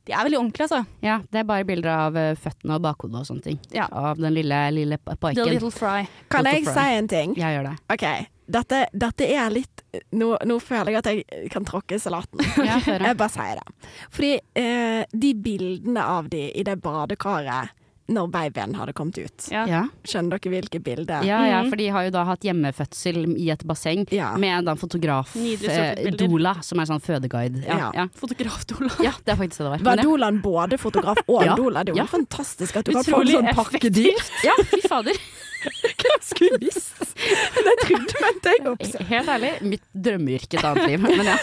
[0.07, 0.81] De er veldig ordentlige, altså.
[1.05, 3.59] Ja, det er bare bilder av eh, føttene og bakhodet og sånne ting.
[3.75, 3.85] Ja.
[3.91, 5.45] Av den lille, lille The.
[5.45, 6.07] Little Fry.
[6.31, 6.73] Kan Little jeg Fry.
[6.73, 7.35] si en ting?
[7.37, 7.75] Jeg gjør det.
[7.93, 8.07] OK.
[8.51, 9.83] Dette, dette er litt
[10.17, 12.41] nå, nå føler jeg at jeg kan tråkke salaten.
[12.67, 12.79] Ja.
[12.81, 13.91] Jeg bare sier det.
[14.13, 17.77] Fordi eh, de bildene av de i det badekaret
[18.11, 19.85] når babyen hadde kommet ut Ja.
[20.05, 21.23] Skjønner dere hvilke bilder?
[21.23, 21.69] Ja, ja, Mhm.
[21.69, 24.35] for de har jo da hatt hjemmefødsel i et basseng Ja.
[24.37, 26.11] med en fotograf, eh.
[26.17, 27.65] Dola, som er sånn fødeguide.
[27.65, 27.91] Ja, Ja.
[27.95, 28.07] ja.
[28.15, 28.91] Fotografdola.
[29.03, 29.95] ja, det er faktisk det det var.
[29.95, 30.41] Var Dolaen.
[30.41, 31.55] Både fotograf og Ja.
[31.55, 31.83] doula?
[31.83, 32.07] Det er jo Ja.
[32.07, 34.17] fantastisk at du kan få en sånn pakkedyr.
[34.43, 35.13] ja, fy fader.
[36.01, 36.97] Hvem skulle visst?
[37.55, 39.03] Det trodde jeg også.
[39.09, 41.03] Helt ærlig, mitt drømmeyrke et annet liv.
[41.03, 41.35] Men ja.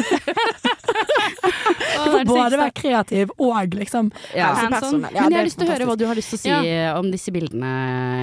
[1.98, 4.52] Du får både være kreativ og liksom ja.
[4.54, 4.72] Hands on.
[4.72, 5.14] Helsepersonell.
[5.14, 6.52] Ja, Men jeg har lyst til å høre hva du har lyst til å si
[6.70, 6.90] ja.
[6.98, 7.72] om disse bildene,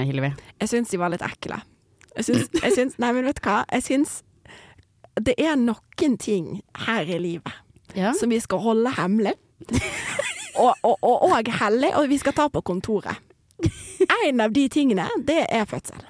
[0.08, 0.32] Hillevi.
[0.62, 1.60] Jeg syns de var litt ekle.
[2.16, 3.60] Jeg syns, jeg syns Nei, men vet du hva?
[3.72, 4.20] Jeg syns
[5.16, 7.62] det er noen ting her i livet
[7.96, 8.10] Ja.
[8.12, 9.32] som vi skal holde hemmelig.
[10.56, 13.20] Og, og, og, og hellig, og vi skal ta på kontoret.
[14.28, 16.04] En av de tingene, det er fødsel.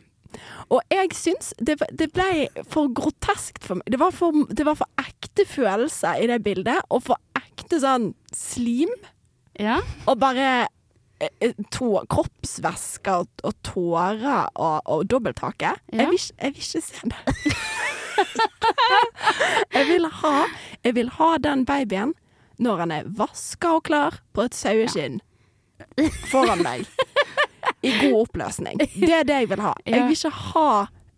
[0.74, 3.86] Og jeg syns det, det ble for groteskt for meg.
[3.92, 8.10] Det var for, det var for ekte følelser i det bildet, og for ekte sånn
[8.34, 8.90] slim.
[9.60, 9.78] ja.
[10.10, 10.66] Og bare
[11.22, 15.76] eh, eh, kroppsvæsker og, og tårer og, og dobbelthake.
[15.92, 16.02] Ja.
[16.02, 17.54] Jeg, vil, jeg vil ikke se det.
[19.76, 20.36] jeg, vil ha,
[20.82, 22.16] jeg vil ha den babyen
[22.58, 25.20] når han er vaska og klar på et saueskinn
[26.30, 26.86] foran meg.
[27.82, 28.78] I god oppløsning.
[28.78, 29.74] Det er det jeg vil ha.
[29.86, 30.70] Jeg vil ikke ha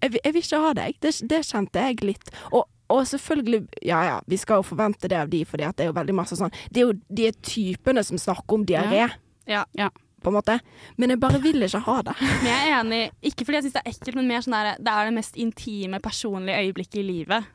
[0.03, 0.99] Jeg vil, jeg vil ikke ha deg.
[1.03, 2.29] Det, det kjente jeg litt.
[2.53, 5.89] Og, og selvfølgelig, ja ja, vi skal jo forvente det av de, for det er
[5.91, 9.09] jo veldig masse sånn Det er jo de typene som snakker om diaré,
[9.49, 9.65] Ja.
[9.77, 9.89] Ja.
[10.23, 10.59] på en måte.
[10.97, 12.15] Men jeg bare vil ikke ha det.
[12.43, 14.71] Men jeg er enig, ikke fordi jeg syns det er ekkelt, men mer sånn der,
[14.79, 17.51] det er det mest intime, personlige øyeblikket i livet.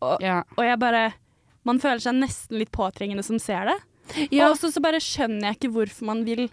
[0.00, 0.40] Og, ja.
[0.56, 1.02] og jeg bare
[1.68, 3.76] Man føler seg nesten litt påtrengende som ser det.
[4.32, 4.46] Ja.
[4.46, 6.46] Og også så bare skjønner jeg ikke hvorfor man vil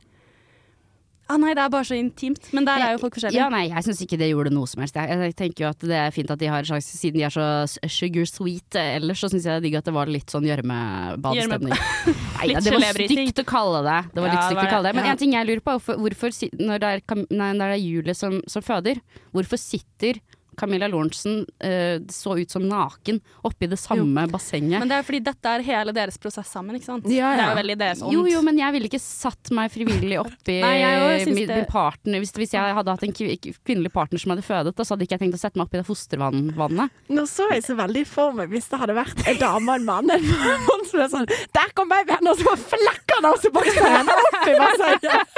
[1.27, 2.45] Ah, nei, det er bare så intimt.
[2.55, 3.39] Men der er jo folk forskjellige.
[3.41, 4.95] Ja, nei, jeg syns ikke det gjorde noe som helst.
[4.95, 7.33] Jeg, tenker jo at det er fint at de har en slags Siden de er
[7.33, 7.47] så
[7.91, 10.47] sugar sweet eh, ellers, så syns jeg det er digg at det var litt sånn
[10.47, 11.75] gjørmebadestemning.
[12.37, 13.99] Nei, ja, det var stygt å kalle det.
[14.13, 14.95] Det var Ja, litt stygt var å kalle det.
[15.01, 17.83] Men en ting jeg lurer på, hvorfor, hvorfor når, det er, nei, når det er
[17.83, 19.03] Julie som, som føder,
[19.35, 20.21] hvorfor sitter
[20.57, 24.79] Camilla Lorentzen uh, så ut som naken oppi det samme bassenget?
[24.81, 27.07] Men det er fordi dette er hele deres prosess sammen, ikke sant?
[27.11, 27.45] Ja, Det ja.
[27.47, 28.13] er jo veldig deres ånd.
[28.15, 32.21] Jo, jo, men jeg ville ikke satt meg frivillig oppi Nei, jeg min, min partner
[32.23, 35.07] hvis, hvis jeg hadde hatt en kvi- kvinnelig partner som hadde fødet, da, så hadde
[35.07, 36.97] ikke jeg tenkt å sette meg oppi det fostervannet.
[37.13, 39.87] Nå så jeg så veldig for meg hvis det hadde vært en dame og en
[39.87, 40.13] mann.
[40.17, 42.27] En mann som er sånn Der kom babyen!
[42.31, 45.35] Og så bare flekker han av seg bakseien oppi bassenget!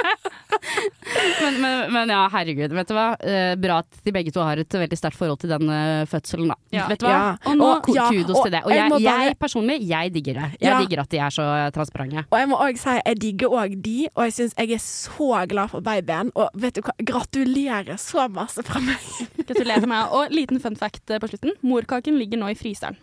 [1.40, 2.72] Men, men, men ja, herregud.
[2.74, 3.06] Vet du hva?
[3.18, 6.48] Eh, bra at de begge to har et veldig sterkt forhold til den eh, fødselen,
[6.48, 6.54] da.
[6.72, 6.86] Ja.
[6.88, 7.12] Vet du hva?
[7.14, 7.36] Ja.
[7.50, 8.62] Og nå, Og- ja, kudos og til det.
[8.64, 10.48] Og jeg jeg, bare- jeg personlig, jeg digger det.
[10.60, 10.78] Jeg Ja.
[10.80, 12.24] digger at de er så transparente.
[12.30, 15.46] Og jeg må òg si jeg digger òg de, og jeg syns jeg er så
[15.48, 16.30] glad for babyen.
[16.34, 18.96] Og vet du hva, gratulerer så masse fra meg.
[19.46, 20.08] Gratulerer med meg.
[20.12, 21.52] Og liten fun fact eh, på slutten.
[21.62, 22.96] Morkaken ligger nå i fryseren.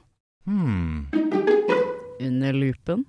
[0.45, 1.07] Hmm.
[2.21, 3.05] Under lupen.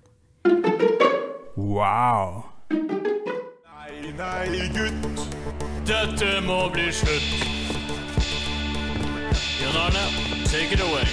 [1.56, 2.44] Wow.
[2.70, 5.24] Nei, nei, gutt.
[5.88, 7.57] Dette må bli slutt.
[9.68, 10.04] Jon Arne,
[10.46, 11.04] take it away.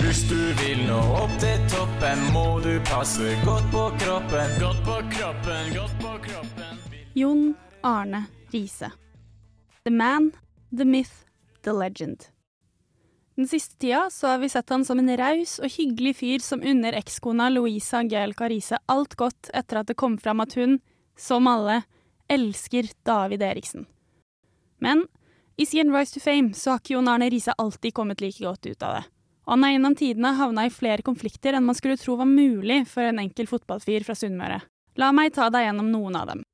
[0.00, 4.54] Hvis du vil nå opp til toppen, må du passe godt på kroppen.
[4.62, 6.78] Godt på kroppen, godt på kroppen.
[7.18, 7.42] Jon
[7.84, 8.88] Arne Riise.
[9.84, 10.30] The man,
[10.72, 11.26] the myth,
[11.66, 12.30] the legend.
[13.36, 16.64] Den siste tida så har vi sett han som en raus og hyggelig fyr som
[16.64, 20.78] unner ekskona Louise Angelica Riise alt godt etter at det kom fram at hun,
[21.18, 21.82] som alle,
[22.32, 23.84] elsker David Eriksen.
[24.80, 25.04] Men
[25.58, 28.66] i sin Rise to Fame så har ikke Jon Arne Riise alltid kommet like godt
[28.66, 29.06] ut av det.
[29.48, 32.84] Og han har gjennom tidene havna i flere konflikter enn man skulle tro var mulig
[32.86, 34.60] for en enkel fotballfyr fra Sunnmøre.
[35.02, 36.44] La meg ta deg gjennom noen av dem.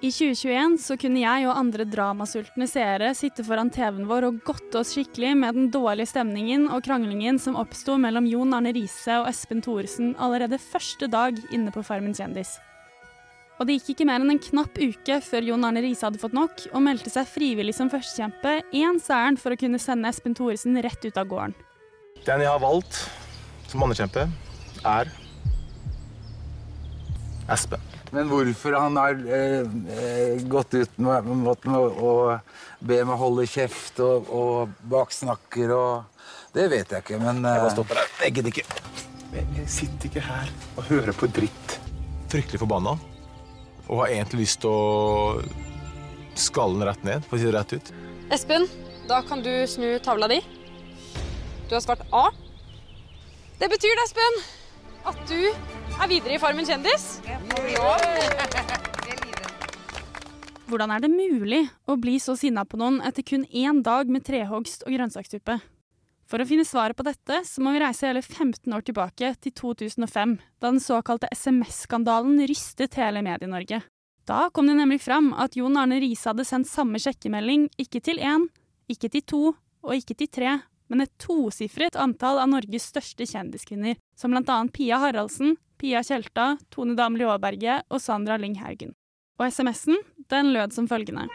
[0.00, 4.80] I 2021 så kunne jeg og andre dramasultne seere sitte foran TV-en vår og godte
[4.80, 9.28] oss skikkelig med den dårlige stemningen og kranglingen som oppsto mellom Jon Arne Riise og
[9.28, 12.56] Espen Thoresen allerede første dag inne på Farmen kjendis.
[13.60, 16.32] Og det gikk ikke mer enn en knapp uke før Jon Arne Riise hadde fått
[16.32, 20.80] nok og meldte seg frivillig som førstekjempe, ens ærend for å kunne sende Espen Thoresen
[20.80, 21.52] rett ut av gården.
[22.24, 23.02] Den jeg har valgt
[23.68, 24.24] som andrekjempe,
[24.88, 25.12] er
[27.52, 27.84] Espen.
[28.16, 32.14] Men hvorfor han har eh, eh, gått ut med, med, med å
[32.80, 37.62] be meg holde kjeft og, og baksnakker og Det vet jeg ikke, men Jeg eh,
[37.62, 38.10] bare stopper der.
[38.24, 38.82] Jeg gidder ikke.
[39.36, 41.80] Jeg, jeg sitter ikke her og hører på dritt.
[42.32, 42.96] Fryktelig forbanna.
[43.90, 45.42] Og har egentlig lyst til å
[46.38, 47.90] skalle den rett ned, for å si det rett ut.
[48.30, 48.68] Espen,
[49.10, 50.38] da kan du snu tavla di.
[51.66, 52.28] Du har svart A.
[53.58, 54.38] Det betyr det, Espen,
[55.10, 57.18] at du er videre i Farmen kjendis.
[60.70, 64.22] Hvordan er det mulig å bli så sinna på noen etter kun én dag med
[64.26, 65.58] trehogst og grønnsakssuppe?
[66.30, 69.54] For å finne svaret på dette, så må vi reise hele 15 år tilbake til
[69.58, 73.80] 2005, da den såkalte SMS-skandalen rystet hele Medie-Norge.
[74.30, 78.22] Da kom det nemlig fram at Jon Arne Riise hadde sendt samme sjekkemelding ikke til
[78.22, 78.46] én,
[78.86, 79.42] ikke til to
[79.82, 80.54] og ikke til tre,
[80.90, 86.94] men et tosifret antall av Norges største kjendiskvinner, som annet Pia Haraldsen, Pia Tjelta, Tone
[86.94, 88.94] Damli Aaberge og Sandra Lyng Haugen.
[89.40, 89.98] Og SMS-en,
[90.30, 91.26] den lød som følgende.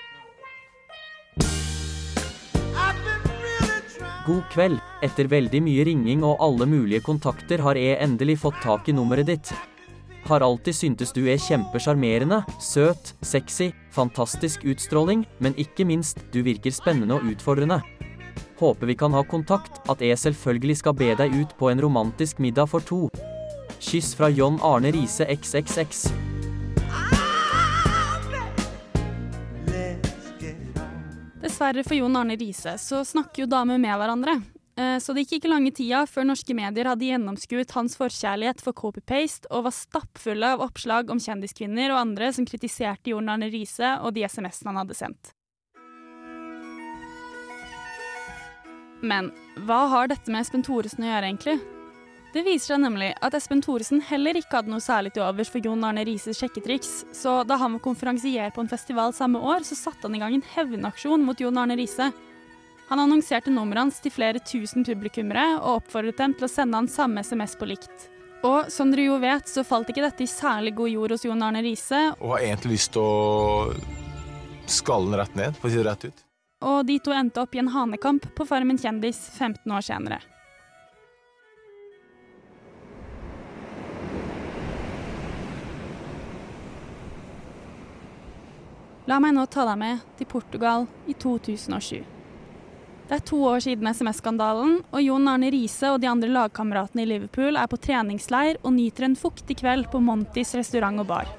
[4.25, 4.81] God kveld.
[5.05, 9.29] Etter veldig mye ringing og alle mulige kontakter har jeg endelig fått tak i nummeret
[9.29, 9.51] ditt.
[10.25, 16.73] Har alltid syntes du er kjempesjarmerende, søt, sexy, fantastisk utstråling, men ikke minst, du virker
[16.73, 17.77] spennende og utfordrende.
[18.57, 22.41] Håper vi kan ha kontakt, at jeg selvfølgelig skal be deg ut på en romantisk
[22.41, 23.05] middag for to.
[23.77, 26.34] Kyss fra John Arne Riise XXX.
[31.55, 34.33] Dessverre for Jon Arne Riise så snakker jo damer med hverandre.
[34.75, 38.75] Eh, Så det gikk ikke lange tida før norske medier hadde gjennomskuet hans forkjærlighet for
[38.75, 43.93] copy-paste og var stappfulle av oppslag om kjendiskvinner og andre som kritiserte Jon Arne Riise
[44.03, 45.31] og de SMS-ene han hadde sendt.
[48.99, 49.31] Men
[49.63, 51.74] hva har dette med Espen Thoresen å gjøre, egentlig?
[52.35, 55.63] Det viser seg nemlig at Espen Thoresen heller ikke hadde noe særlig til overs for
[55.63, 59.77] Jon Arne Rises sjekketriks, så da han var konferansier på en festival samme år, så
[59.79, 62.09] satte han i gang en hevnaksjon mot Jon Arne Riise.
[62.89, 66.91] Han annonserte nummeret hans til flere tusen publikummere og oppfordret dem til å sende han
[66.91, 68.09] samme SMS på likt.
[68.43, 71.47] Og som dere jo vet, så falt ikke dette i særlig god jord hos Jon
[71.47, 73.71] Arne Riise, Og har egentlig lyst til å
[74.67, 76.23] skalle den rett ned, for å si det rett ut.
[76.67, 80.19] og de to endte opp i en hanekamp på Farmen kjendis 15 år senere.
[89.05, 92.01] La meg nå ta deg med til Portugal i 2007.
[93.05, 97.09] Det er to år siden SMS-skandalen, og Jon Arne Riise og de andre lagkameratene i
[97.11, 101.29] Liverpool er på treningsleir og nyter en fuktig kveld på Montys restaurant og bar.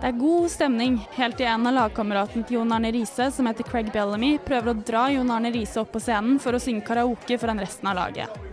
[0.00, 3.64] Det er god stemning helt til en av lagkameratene til Jon Arne Riise, som heter
[3.68, 7.40] Craig Bellamy, prøver å dra Jon Arne Riise opp på scenen for å synge karaoke
[7.40, 8.49] foran resten av laget.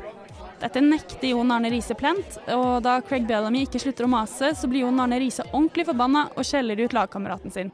[0.57, 4.69] Dette nekter Jon Arne Riise plent, og da Craig Bellamy ikke slutter å mase, så
[4.69, 7.69] blir Jon Arne Riise ordentlig forbanna og skjeller ut lagkameraten sin.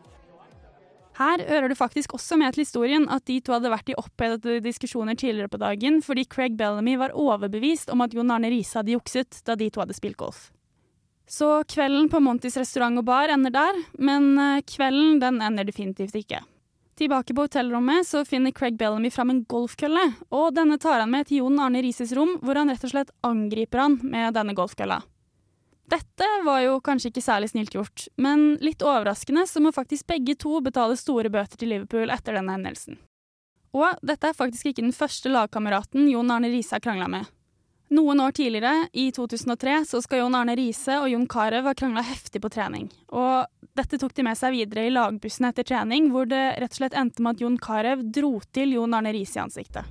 [1.16, 4.58] Her hører du faktisk også med til historien at de to hadde vært i opphetede
[4.66, 8.96] diskusjoner tidligere på dagen, fordi Craig Bellamy var overbevist om at Jon Arne Riise hadde
[8.96, 10.50] jukset da de to hadde spilt golf.
[11.30, 16.18] Så kvelden på Montys restaurant og bar ender der, men eh, kvelden den ender definitivt
[16.20, 16.42] ikke.
[16.96, 21.26] Tilbake på hotellrommet så finner Craig Bellamy fram en golfkølle, og denne tar han med
[21.28, 25.00] til Jon Arne Rises rom, hvor han rett og slett angriper han med denne golfkølla.
[25.90, 30.38] Dette var jo kanskje ikke særlig snilt gjort, men litt overraskende så må faktisk begge
[30.40, 33.02] to betale store bøter til Liverpool etter denne hendelsen.
[33.74, 37.26] Og dette er faktisk ikke den første lagkameraten Jon Arne Riise har krangla med.
[37.94, 42.06] Noen år tidligere, i 2003, så skal Jon Arne Riise og Jon Carew ha krangla
[42.06, 42.88] heftig på trening.
[43.14, 46.80] Og dette tok de med seg videre i lagbussen etter trening, hvor det rett og
[46.82, 49.88] slett endte med at Jon Carew dro til Jon Arne Riise i ansiktet.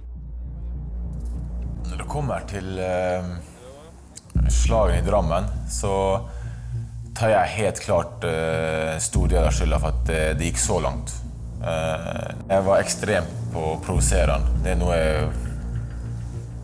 [1.89, 3.33] Når det kommer til eh,
[4.47, 5.95] slagene i Drammen, så
[7.19, 10.79] tar jeg helt klart uh, stor del av skylda for at det, det gikk så
[10.81, 11.13] langt.
[11.63, 14.63] Eh, jeg var ekstremt på å provosere han.
[14.65, 15.27] Det er noe jeg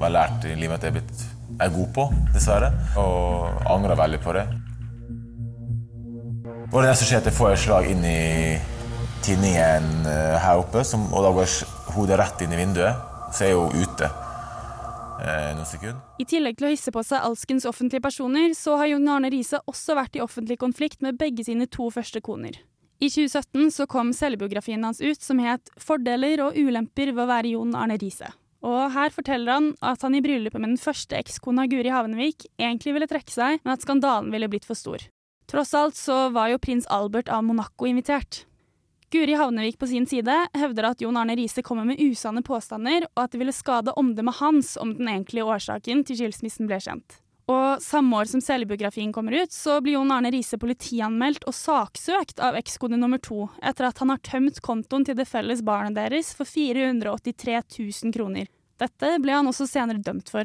[0.01, 1.27] har lært i livet at jeg er, blitt,
[1.67, 2.73] er god på, dessverre.
[3.03, 4.47] Og angrer veldig på det.
[6.69, 8.59] Og det som skjer at jeg får et slag inn i
[9.25, 11.53] tinningen eh, her oppe, som, og da går
[11.95, 13.07] hodet rett inn i vinduet.
[13.33, 14.09] Så er jeg jo ute
[15.25, 15.95] eh.
[16.21, 19.63] I tillegg til å hisse på seg alskens offentlige personer, så har Jon Arne Riise
[19.65, 22.61] også vært i offentlig konflikt med begge sine to første koner.
[23.01, 27.53] I 2017 så kom selvbiografien hans ut som het 'Fordeler og ulemper ved å være
[27.57, 28.35] Jon Arne Riise'.
[28.61, 32.93] Og her forteller han at han i bryllupet med den første ekskona Guri Havnevik egentlig
[32.93, 34.99] ville trekke seg, men at skandalen ville blitt for stor.
[35.49, 38.45] Tross alt så var jo prins Albert av Monaco invitert.
[39.11, 43.23] Guri Havnevik på sin side hevder at Jon Arne Riise kommer med usanne påstander, og
[43.23, 47.17] at det ville skade omdømmet hans om den egentlige årsaken til skilsmissen ble kjent.
[47.49, 52.45] Og samme år som selvbiografien kommer ut, så blir Jon Arne Riise politianmeldt og saksøkt
[52.45, 56.35] av ekskone nummer to, etter at han har tømt kontoen til det felles barnet deres
[56.37, 58.53] for 483 000 kroner.
[58.79, 60.45] Dette ble han også senere dømt for.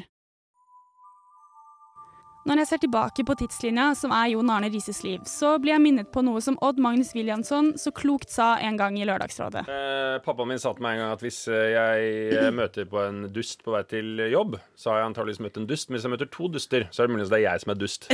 [2.43, 5.83] Når jeg ser tilbake på tidslinja som er Jon Arne Rises liv, så blir jeg
[5.85, 9.63] minnet på noe som Odd Magnus Williamson så klokt sa en gang i Lørdagsrådet.
[9.71, 12.99] Eh, pappaen min sa til meg en gang at hvis eh, jeg eh, møter på
[12.99, 15.87] en dust på vei til jobb, så har jeg antakeligvis møtt en dust.
[15.87, 17.79] Men hvis jeg møter to duster, så er det muligens det er jeg som er
[17.79, 18.09] dust.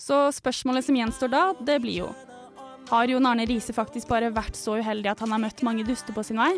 [0.00, 2.08] Så spørsmålet som gjenstår da, det blir jo
[2.88, 6.16] Har Jon Arne Riise faktisk bare vært så uheldig at han har møtt mange duster
[6.16, 6.56] på sin vei?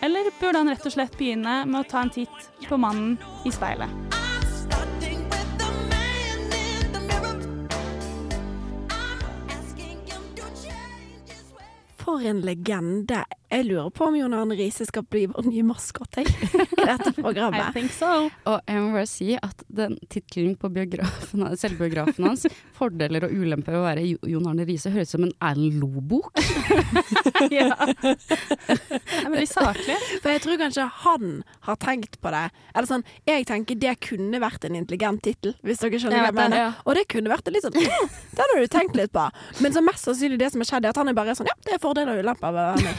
[0.00, 3.52] Eller burde han rett og slett begynne med å ta en titt på mannen i
[3.54, 4.18] speilet?
[12.00, 13.24] For en legende.
[13.50, 17.64] Jeg lurer på om Jon Arne Riise skal bli vår nye maskot i dette programmet.
[17.66, 18.28] I think so.
[18.46, 22.46] Og jeg må bare si at den tittelen på biografen, selvbiografen hans,
[22.78, 25.80] 'Fordeler og ulemper ved å være Jo- Jon Arne Riise', høres ut som en Erlend
[25.82, 26.30] Loe-bok.
[27.50, 27.74] ja.
[27.74, 29.96] Det er veldig saklig.
[30.22, 31.26] For jeg tror kanskje han
[31.66, 32.44] har tenkt på det.
[32.74, 36.38] Eller sånn, jeg tenker det kunne vært en intelligent tittel, hvis dere skjønner hva jeg
[36.38, 36.56] mener.
[36.64, 36.70] ja.
[36.86, 39.26] Og det kunne vært en litt sånn Det hadde du tenkt litt på.
[39.60, 41.58] Men så mest sannsynlig det som har skjedd, er at han er bare sånn Ja,
[41.66, 42.94] det er fordeler og ulemper ved med.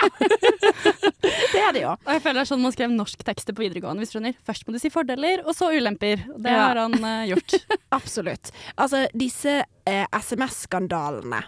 [1.52, 1.92] det er det jo.
[1.94, 4.00] Og jeg føler det er sånn man skrev norsktekster på videregående.
[4.02, 4.36] hvis du skjønner.
[4.46, 6.24] Først må du si fordeler, og så ulemper.
[6.36, 6.68] Det Ja.
[6.68, 7.56] har han uh, gjort.
[7.98, 8.52] Absolutt.
[8.76, 11.42] Altså, disse eh, SMS-skandalene,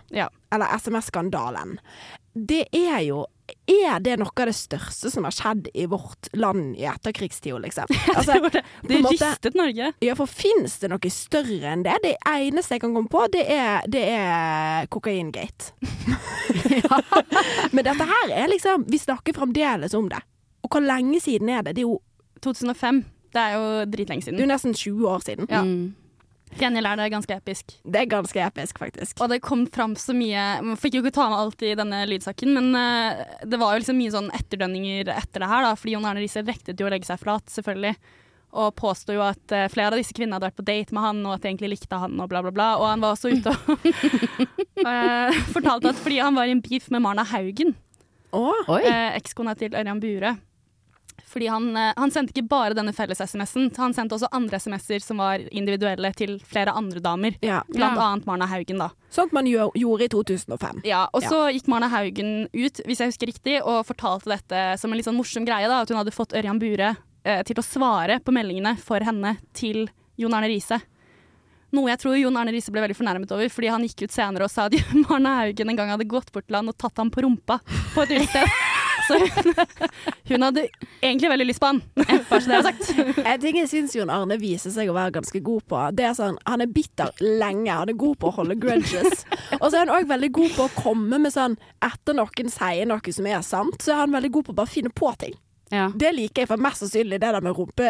[0.52, 1.78] eller SMS-skandalen,
[2.35, 3.26] det er jo
[3.71, 7.91] Er det noe av det største som har skjedd i vårt land i etterkrigstida, liksom?
[8.17, 8.62] Altså, det.
[8.88, 9.93] Det ristet Norge.
[10.05, 11.97] Ja, for fins det noe større enn det?
[12.05, 15.73] Det eneste jeg kan komme på, det er, det er kokaingate.
[17.75, 20.21] Men dette her er liksom Vi snakker fremdeles om det.
[20.62, 21.77] Og hvor lenge siden er det?
[21.77, 21.99] Det er jo
[22.45, 23.03] 2005.
[23.33, 24.37] Det er jo dritlenge siden.
[24.38, 25.49] Det er jo nesten 20 år siden.
[25.51, 25.62] Ja.
[26.59, 27.77] Gjengjeld er det ganske episk.
[27.83, 29.21] Det er ganske episk, faktisk.
[29.23, 32.03] Og det kom fram så mye Man fikk jo ikke ta med alt i denne
[32.11, 35.77] lydsaken, men uh, det var jo liksom mye sånn etterdønninger etter det her, da.
[35.79, 37.95] Fordi Jon Arne Riise rektet jo å legge seg flat, selvfølgelig.
[38.53, 41.25] Og påsto jo at uh, flere av disse kvinnene hadde vært på date med han,
[41.25, 42.69] og at de egentlig likte han, og bla, bla, bla.
[42.83, 43.88] Og han var også ute og
[44.85, 47.73] uh, fortalte at fordi han var i en beef med Marna Haugen,
[48.37, 48.77] oh.
[48.77, 50.37] eh, ekskona til Ørjan Bure.
[51.33, 55.16] Fordi han, eh, han sendte ikke bare denne felles-SMS-en, han sendte også andre SMS-er som
[55.22, 57.37] var individuelle til flere andre damer.
[57.40, 58.11] Blant Ja.
[58.11, 58.90] annet Marna Haugen, da.
[59.11, 60.83] Sånt man gjør, gjorde i 2005.
[60.85, 64.90] Ja, og så gikk Marna Haugen ut, hvis jeg husker riktig, og fortalte dette som
[64.92, 67.62] en litt sånn morsom greie, da, at hun hadde fått Ørjan Bure eh, til å
[67.64, 70.81] svare på meldingene for henne til Jon Arne Riise.
[71.72, 74.44] Noe jeg tror Jon Arne Riise ble veldig fornærmet over, fordi han gikk ut senere
[74.44, 74.75] og sa at
[75.09, 77.61] Marna Haugen en gang hadde gått bort til han og tatt ham på rumpa
[77.94, 78.44] på et utested.
[79.07, 79.55] Så hun,
[80.31, 80.65] hun hadde
[81.01, 81.83] egentlig veldig lyst på han,
[82.31, 83.23] bare så det er sagt.
[83.25, 86.17] En ting jeg syns Jon Arne viser seg å være ganske god på, det er
[86.19, 87.71] sånn Han er bitter lenge.
[87.73, 89.25] Han er god på å holde grudges.
[89.61, 92.88] Og så er han òg veldig god på å komme med sånn Etter noen sier
[92.88, 95.35] noe som er sant, så er han veldig god på å bare finne på ting.
[95.73, 97.88] Det liker jeg, for mest sannsynlig det der med rumpe,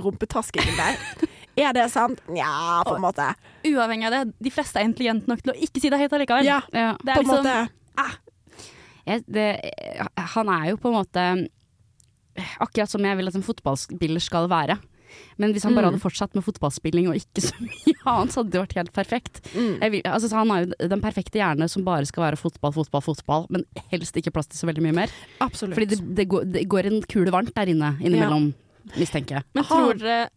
[0.00, 1.28] rumpetaskingen der.
[1.60, 2.22] Er det sant?
[2.32, 3.26] Nja, på en måte.
[3.68, 6.48] Uavhengig av det, de fleste er intelligente nok til å ikke si det høyt allikevel.
[6.48, 8.06] Ja, det på er en liksom, måte.
[9.10, 9.48] Jeg, det,
[10.36, 11.24] han er jo på en måte
[12.62, 14.78] akkurat som jeg vil at en fotballspiller skal være.
[15.42, 15.96] Men hvis han bare Mm.
[15.96, 19.40] hadde fortsatt med fotballspilling og ikke så mye annet, så hadde det vært helt perfekt.
[19.56, 19.72] Mm.
[19.82, 22.72] Jeg vil, altså, så han har jo den perfekte hjerne som bare skal være fotball,
[22.76, 25.10] fotball, fotball, men helst ikke plass til så veldig mye mer.
[25.42, 25.74] Absolutt.
[25.74, 28.52] Fordi det, det, går, det går en kule varmt der inne innimellom,
[28.96, 29.48] mistenker jeg.
[29.58, 30.28] Men tror dere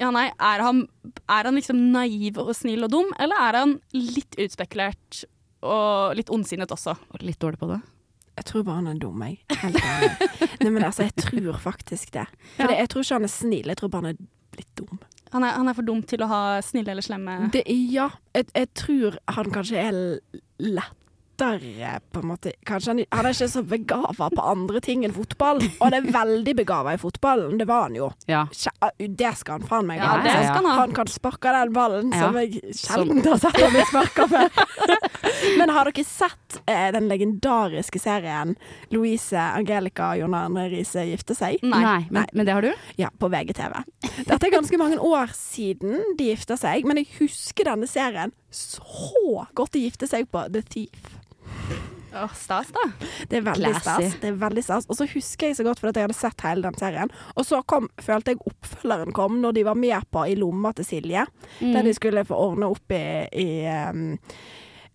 [0.00, 0.80] ja, nei, er, han,
[1.30, 5.24] er han liksom naiv og snill og dum, eller er han litt utspekulert
[5.66, 6.96] og litt ondsinnet også?
[7.12, 7.80] Og litt dårlig på det?
[8.40, 9.40] Jeg tror bare han er dum, jeg.
[10.62, 12.24] Nei, men altså, jeg tror faktisk det.
[12.56, 12.78] For ja.
[12.80, 15.02] jeg tror ikke han er snill, jeg tror bare han er litt dum.
[15.34, 18.48] Han er, han er for dum til å ha snille eller slemme Det, ja, jeg,
[18.50, 20.00] jeg tror han kanskje er
[20.58, 25.14] lettere på en måte Kanskje han, han er ikke så begava på andre ting enn
[25.14, 25.62] fotball.
[25.62, 28.10] Og han er veldig begava i fotballen, det var han jo.
[28.28, 28.42] Ja.
[28.50, 30.24] Det skal han faen meg Ja, ha.
[30.26, 30.82] det skal han.
[30.82, 32.26] Han kan sparke den ballen Ja.
[32.26, 35.08] som jeg sjelden har sett ham sparke sparka før.
[35.58, 38.56] Men har dere sett eh, den legendariske serien
[38.94, 41.62] Louise Angelica og John Arne Riise gifte seg?
[41.66, 42.72] Nei, men, men det har du?
[43.00, 43.80] Ja, på VGTV.
[44.26, 49.46] Dette er ganske mange år siden de gifta seg, men jeg husker denne serien så
[49.54, 51.16] godt de gifte seg på The Thief.
[52.14, 53.06] Åh, stas, da.
[53.28, 53.80] Det er veldig Classy.
[53.80, 54.16] stas.
[54.20, 54.86] Det er veldig stas.
[54.90, 57.12] Og så husker jeg så godt fordi jeg hadde sett hele den serien.
[57.38, 60.88] Og så kom, følte jeg oppfølgeren kom når de var med på I lomma til
[60.88, 61.26] Silje.
[61.60, 61.72] Mm.
[61.76, 63.48] Der de skulle få ordne opp i, i
[63.90, 64.18] um,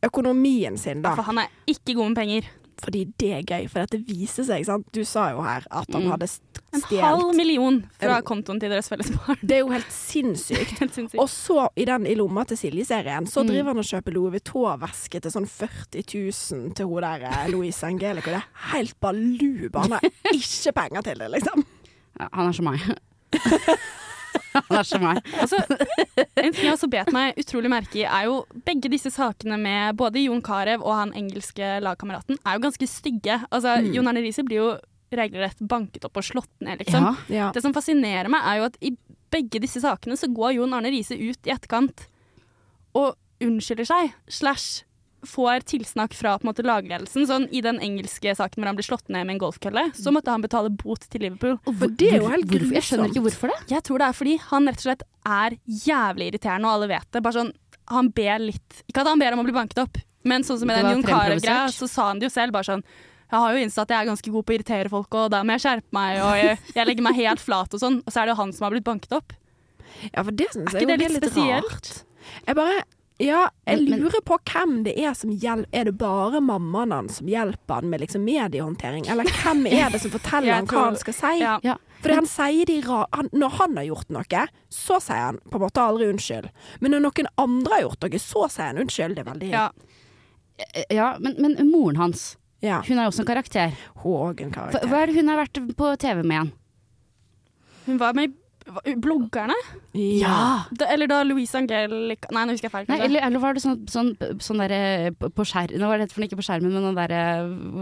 [0.07, 1.15] økonomien sin, da.
[1.15, 2.53] For han er ikke god med penger.
[2.83, 3.69] Fordi det er gøy.
[3.71, 4.85] For dette viser seg, sant.
[4.91, 6.09] Du sa jo her at han Mm.
[6.11, 9.37] hadde stjålet En halv million fra En- kontoen til deres felles barn.
[9.41, 10.77] Det er jo helt sinnssykt.
[10.81, 11.17] Helt sinnssykt.
[11.23, 13.47] Og så, i den I lomma til Silje-serien, så Mm.
[13.47, 17.81] driver han og kjøper Louis Vuitton-veske til sånn 40 000 til hun der eh, Louise
[17.87, 18.29] Angelico.
[18.29, 19.79] Det er helt baluba.
[19.87, 20.01] Han har
[20.35, 21.65] ikke penger til det, liksom.
[22.19, 22.81] Ja, han er som meg.
[24.56, 25.19] han er som meg.
[25.41, 25.60] Altså,
[26.17, 29.95] en ting jeg også bet meg utrolig merke i, er jo begge disse sakene med
[30.00, 33.39] både Jon Carew og han engelske lagkameraten er jo ganske stygge.
[33.50, 33.91] Altså, Mm.
[33.95, 34.69] Jon Arne Riise blir jo
[35.15, 37.04] regelrett banket opp og slått ned, liksom.
[37.04, 37.13] Ja.
[37.36, 37.50] Ja.
[37.56, 38.93] Det som fascinerer meg, er jo at i
[39.32, 42.08] begge disse sakene så går Jon Arne Riise ut i etterkant
[42.95, 44.84] og unnskylder seg, slash
[45.29, 47.25] får tilsnakk fra på en måte lagledelsen.
[47.29, 50.33] Sånn I den engelske saken hvor han blir slått ned med en golfkølle, så måtte
[50.33, 51.57] han betale bot til Liverpool.
[51.65, 52.75] For det er jo helt grusomt.
[52.77, 53.59] Jeg skjønner ikke hvorfor det.
[53.73, 57.09] Jeg tror det er fordi han rett og slett er jævlig irriterende, og alle vet
[57.11, 57.23] det.
[57.25, 57.51] Bare sånn,
[57.93, 60.69] han ber litt Ikke at han ber om å bli banket opp, men sånn som
[60.69, 62.55] med den Jon Carew-greia, så sa han det jo selv.
[62.55, 62.85] bare sånn
[63.25, 65.39] jeg har jo innsett at jeg er ganske god på å irritere folk, og da
[65.43, 67.97] må jeg skjerpe meg, og jeg, jeg legger meg helt flat og sånn.
[68.05, 69.33] Og så er det jo han som har blitt banket opp.
[70.11, 71.71] Ja, for det syns Er jeg ikke jo det er litt litt spesielt?
[71.73, 71.89] rart.
[72.45, 72.77] Jeg bare
[73.17, 75.69] Ja, jeg lurer på hvem det er som hjelper.
[75.71, 80.01] Er det bare mammaen hans som hjelper han med liksom mediehåndtering, eller hvem er det
[80.04, 81.32] som forteller han hva han skal si?
[81.39, 81.54] Ja.
[81.63, 81.78] Ja.
[82.01, 85.58] Fordi han sier de ra han, Når han har gjort noe, så sier han på
[85.58, 86.49] en måte aldri unnskyld.
[86.84, 89.15] Men når noen andre har gjort noe, så sier han unnskyld.
[89.15, 89.69] Det er veldig Ja.
[90.91, 92.82] Ja, men, men moren hans, Ja.
[92.88, 93.73] hun er jo også en karakter.
[94.04, 94.88] Hun er også en karakter.
[94.91, 96.51] hva er det hun har vært på TV med igjen?
[97.88, 98.34] Hun var med i
[98.97, 99.54] Bloggerne?
[99.93, 100.65] Ja.
[100.73, 102.88] Da, eller da Louise Angelica Nei, nå husker jeg feil.
[102.89, 104.10] Nei, eller, eller var det sånn, sånn,
[104.41, 107.21] sånn derre på skjermen skjerm Nå var det for ikke på skjermen, men den derre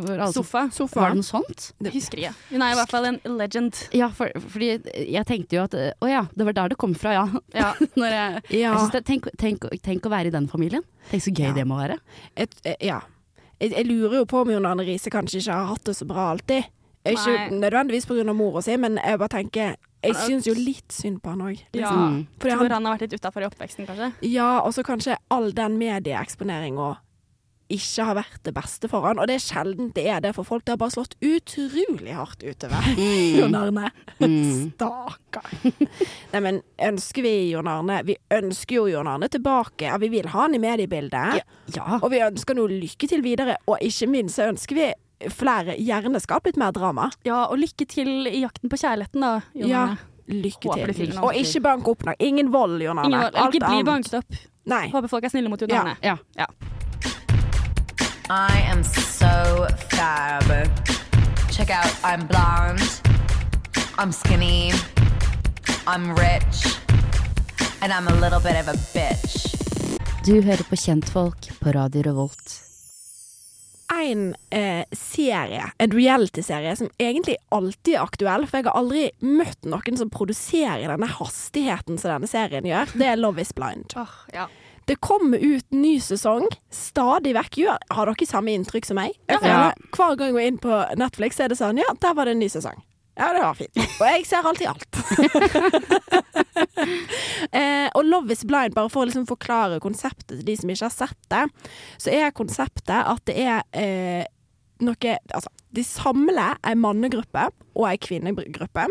[0.04, 0.65] hvor Sofa.
[0.76, 1.00] Sofa.
[1.06, 1.69] Var det noe sånt?
[1.93, 2.36] Husker jeg.
[2.52, 3.80] Hun er i hvert fall en legend.
[3.96, 4.74] Ja, for, fordi
[5.08, 7.26] jeg tenkte jo at Å ja, det var der det kom fra, ja.
[7.56, 7.72] Ja.
[8.00, 8.76] Når jeg, Ja.
[8.76, 10.84] jeg det, tenk, tenk, tenk å være i den familien.
[11.12, 11.56] Tenk så gøy Ja.
[11.62, 12.00] det må være.
[12.36, 13.02] Et, eh, ja.
[13.62, 16.08] Jeg, jeg lurer jo på om Jon Arne Riise kanskje ikke har hatt det så
[16.10, 16.67] bra alltid.
[17.04, 17.50] Ikke Nei.
[17.60, 18.34] nødvendigvis pga.
[18.34, 21.60] mora si, men jeg bare tenker Jeg syns jo litt synd på han òg.
[21.76, 21.92] Ja.
[21.92, 22.28] Mm.
[22.39, 24.12] Fordi Tror han, han har vært litt utafor i oppveksten, kanskje.
[24.28, 26.98] ja, og så kanskje all den medieeksponeringa
[27.74, 29.18] ikke har vært det beste for han.
[29.20, 30.66] Og det er sjelden det er det for folk.
[30.66, 32.89] Det har bare slått utrolig hardt utover
[33.39, 33.89] Jon Arne.
[34.20, 34.74] Mm.
[34.76, 35.48] Stakkar.
[36.34, 39.88] Nei, men ønsker vi Jon Arne Vi ønsker jo Jon Arne tilbake.
[39.88, 41.48] Ja, vi vil ha han i mediebildet.
[41.74, 42.00] Ja.
[42.02, 43.58] Og vi ønsker noe lykke til videre.
[43.66, 44.92] Og ikke minst så ønsker vi
[45.32, 47.10] flere Gjerne skap litt mer drama.
[47.26, 49.41] Ja, og lykke til i jakten på kjærligheten, da.
[49.54, 49.86] Jon Ja.
[50.28, 51.17] Lykke Håper til.
[51.19, 52.15] Og ikke bank opp noe.
[52.19, 53.10] Ingen vold, Jon Arne.
[53.12, 53.54] Ingen vold.
[53.54, 54.38] Ikke bli banket opp.
[54.65, 54.86] Nei.
[54.89, 55.82] Håper folk er snille mot Jon Ja.
[55.82, 55.97] Arne.
[56.02, 56.17] Ja.
[56.38, 56.47] Ja.
[58.30, 60.47] I am so fab.
[61.52, 62.82] Check out, I'm blonde,
[63.99, 64.71] I'm skinny,
[65.86, 66.80] I'm rich,
[67.82, 69.54] and I'm a little bit of a bitch.
[70.26, 72.72] Du hører på Kjentfolk på Radio Revolt.
[73.93, 79.67] En eh, serie, en reality-serie, som egentlig alltid er aktuell, for jeg har aldri møtt
[79.69, 83.93] noen som produserer denne hastigheten som denne serien gjør, det er Love is blind.
[84.03, 84.49] Oh, ja.
[84.86, 87.62] Det kommer ut ny sesong stadig vekk.
[87.95, 89.13] Har dere samme inntrykk som meg?
[89.32, 89.71] Ja.
[89.95, 92.43] Hver gang jeg går inn på Netflix, er det sånn Ja, der var det en
[92.43, 92.82] ny sesong.
[93.15, 93.78] Ja, det var fint.
[93.78, 94.97] Og jeg ser alltid alt.
[97.60, 100.88] eh, og Love is blind, bare for å liksom forklare konseptet til de som ikke
[100.88, 101.43] har sett det,
[102.02, 104.26] så er konseptet at det er eh,
[104.84, 108.88] noe Altså, de samler ei mannegruppe og ei kvinnegruppe.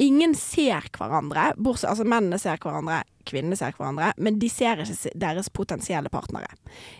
[0.00, 5.12] Ingen ser hverandre, bortsett Altså, mennene ser hverandre, kvinnene ser hverandre, men de ser ikke
[5.20, 6.48] deres potensielle partnere.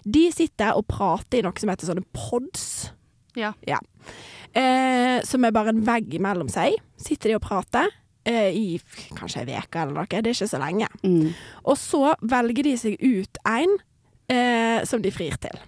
[0.05, 2.69] De sitter og prater i noe som heter sånne pods.
[3.39, 3.55] Ja.
[3.69, 3.81] Ja.
[4.57, 6.79] Eh, som er bare en vegg mellom seg.
[7.01, 7.91] Sitter de og prater
[8.29, 8.79] eh, i
[9.19, 10.09] kanskje ei uke eller noe.
[10.09, 10.89] Det er ikke så lenge.
[11.03, 11.35] Mm.
[11.65, 13.77] Og så velger de seg ut en
[14.33, 15.61] eh, som de frir til.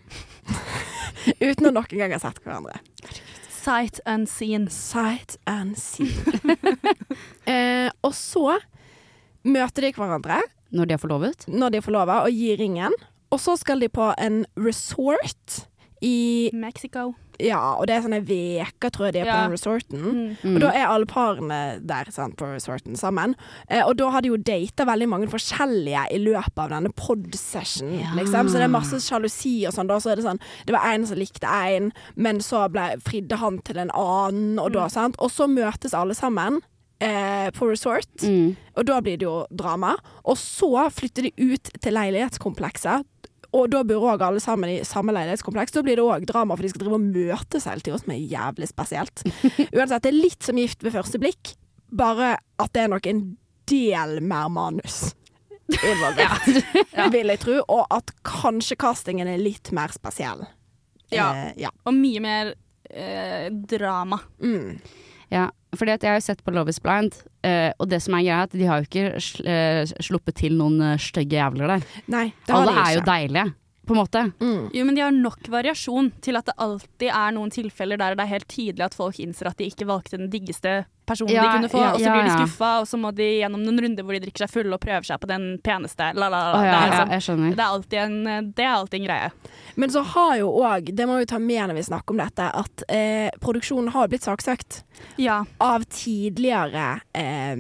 [1.51, 2.81] Uten å noen gang ha sett hverandre.
[3.61, 4.69] Sight unseen.
[4.73, 6.57] Sight unseen.
[7.53, 8.57] eh, og så
[9.45, 10.41] møter de hverandre
[10.73, 11.47] Når de er forlovet?
[11.49, 12.95] når de er forlova, og gir ringen.
[13.31, 15.65] Og så skal de på en resort
[16.03, 17.13] i Mexico.
[17.41, 20.07] Ja, og det er sånne veker, tror jeg de er på den resorten.
[20.43, 20.55] Mm.
[20.55, 23.35] Og da er alle parene der sant, på resorten sammen.
[23.69, 27.97] Eh, og da har de jo data veldig mange forskjellige i løpet av denne pod-session,
[28.19, 28.51] liksom.
[28.51, 29.91] Så det er masse sjalusi og sånn.
[29.91, 33.41] Da så er det sånn Det var en som likte en, men så ble, fridde
[33.41, 35.19] han til en annen, og da, sant.
[35.21, 36.61] Og så møtes alle sammen.
[37.01, 38.27] Eh, på resort,
[38.77, 39.95] og da blir det jo drama.
[40.29, 45.15] Og så flytter de ut til leilighetskomplekset, og da bor òg alle sammen i samme
[45.17, 45.75] leilighetskompleks.
[45.75, 48.23] Da blir det òg drama, for de skal drive og møtes hele tida, som er
[48.31, 49.25] jævlig spesielt.
[49.77, 51.55] Uansett, det er litt som Gift ved første blikk,
[51.91, 53.25] bare at det er nok en
[53.71, 55.13] del mer manus
[55.71, 56.49] involvert,
[57.15, 57.59] vil jeg tro.
[57.67, 60.47] Og at kanskje castingen er litt mer spesiell.
[61.11, 61.31] Ja.
[61.35, 61.73] Eh, ja.
[61.87, 62.53] Og mye mer
[62.87, 64.21] eh, drama.
[64.43, 64.79] Mm.
[65.31, 68.17] Ja, fordi at jeg har jo sett på Love is Blind, eh, og det som
[68.19, 71.39] er greia, er at de har jo ikke sl eh, sluppet til noen eh, stygge
[71.39, 71.89] jævler der.
[72.11, 73.47] Nei, det har Alle de er jo deilige,
[73.87, 74.23] på en måte.
[74.77, 78.27] Jo, men de har nok variasjon til at det alltid er noen tilfeller der det
[78.27, 81.57] er helt tydelig at folk innser at de ikke valgte den diggeste personen Ja, de
[81.57, 82.37] kunne få, ja, og så ja, blir de ja.
[82.39, 85.09] skuffa, og så må de gjennom noen runder hvor de drikker seg fulle og prøver
[85.09, 86.11] seg på den peneste.
[86.15, 86.61] La, la, la.
[86.61, 89.31] Oh, ja, det, er ja, liksom, det, er alltid en, det er alltid en greie.
[89.81, 92.51] Men så har jo òg, det må vi ta med når vi snakker om dette,
[92.63, 94.83] at eh, produksjonen har blitt saksøkt
[95.19, 95.41] Ja.
[95.59, 97.57] av tidligere eh,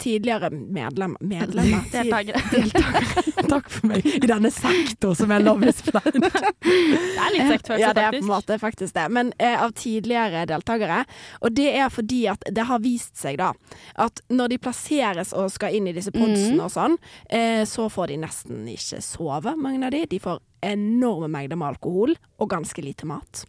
[0.00, 2.40] Tidligere medlem, medlemmer Deltakere.
[2.52, 3.22] Deltakere.
[3.52, 4.06] Takk for meg.
[4.06, 6.24] I denne sektor som er Love is Blind.
[6.24, 9.06] Det er litt sektfølelse, Ja, det er på en måte faktisk det.
[9.12, 11.02] Men eh, av tidligere deltakere.
[11.44, 13.52] Og det er fordi at det har vist seg da
[14.00, 16.64] at når de plasseres og skal inn i disse podsene mm.
[16.64, 16.96] og sånn,
[17.28, 20.04] eh, så får de nesten ikke sove, mange av de.
[20.10, 23.44] De får enorme mengder med alkohol og ganske lite mat.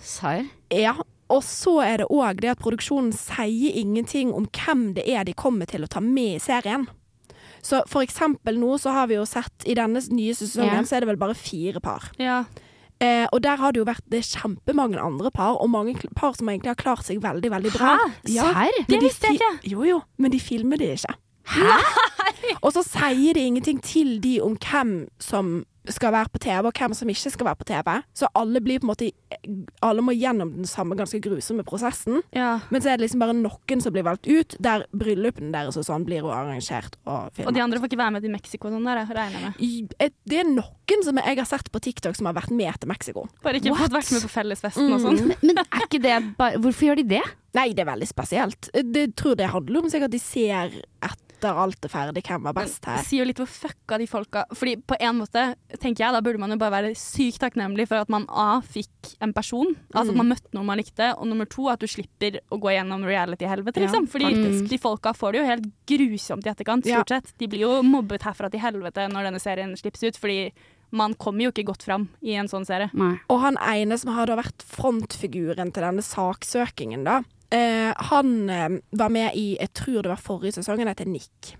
[0.00, 0.46] Serr?
[0.72, 0.96] Ja.
[1.30, 5.34] Og så er det òg det at produksjonen sier ingenting om hvem det er de
[5.38, 6.88] kommer til å ta med i serien.
[7.62, 10.82] Så for eksempel nå så har vi jo sett i denne nye sesongen Ja.
[10.88, 12.08] så er det vel bare fire par.
[12.18, 12.44] Ja.
[13.00, 16.48] Eh, og der har det jo vært det kjempemange andre par, og mange par som
[16.48, 17.94] egentlig har klart seg veldig, veldig bra.
[17.96, 18.10] Hæ?
[18.28, 18.52] Serr?
[18.76, 19.52] men Det visste jeg ikke.
[19.72, 21.14] Jo jo, men de filmer det ikke.
[21.54, 21.78] Hæ?
[22.62, 26.72] Og så sier de ingenting til de om hvem som skal være på TV, og
[26.76, 27.90] hvem som ikke skal være på TV.
[28.14, 29.10] Så alle blir på en måte
[29.82, 32.20] Alle må gjennom den samme ganske grusomme prosessen.
[32.36, 32.58] Ja.
[32.70, 35.86] Men så er det liksom bare noen som blir valgt ut, der bryllupene deres og
[35.86, 37.48] sånn blir jo arrangert og filmet.
[37.48, 40.12] Og de andre får ikke være med til Mexico og sånn der, regner jeg med.
[40.28, 43.26] Det er noen som jeg har sett på TikTok som har vært med til Mexico.
[43.44, 43.86] Bare ikke What?
[43.86, 45.06] fått vært med på fellesfesten og Mm.
[45.06, 45.26] sånn.
[45.30, 47.22] Men, men er ikke det bare Hvorfor gjør de det?
[47.54, 48.68] Nei, det er veldig spesielt.
[48.92, 52.52] Det tror det handler om sikkert at de ser etter alt er ferdig, hvem var
[52.54, 52.96] best her.
[52.98, 56.20] Det sier jo litt hvor fucka de folka Fordi på en måte, tenker jeg, da
[56.20, 60.10] burde man jo bare være sykt takknemlig for at man A fikk en person, altså
[60.10, 60.16] at Mm.
[60.16, 63.76] man møtte noen man likte, og nummer to at du slipper å gå gjennom reality-helvete,
[63.80, 64.06] Ja, liksom.
[64.08, 64.68] Fordi faktisk.
[64.68, 67.02] de folka får det jo helt grusomt i etterkant, Ja.
[67.02, 67.32] stort sett.
[67.38, 70.52] De blir jo mobbet herfra til helvete når denne serien slippes ut, fordi
[70.92, 72.90] man kommer jo ikke godt fram i en sånn serie.
[72.92, 73.18] Nei.
[73.30, 77.22] Og han ene som har da vært frontfiguren til denne saksøkingen, da.
[77.50, 81.56] Eh, han eh, var med i, jeg tror det var forrige sesong, han heter Nick.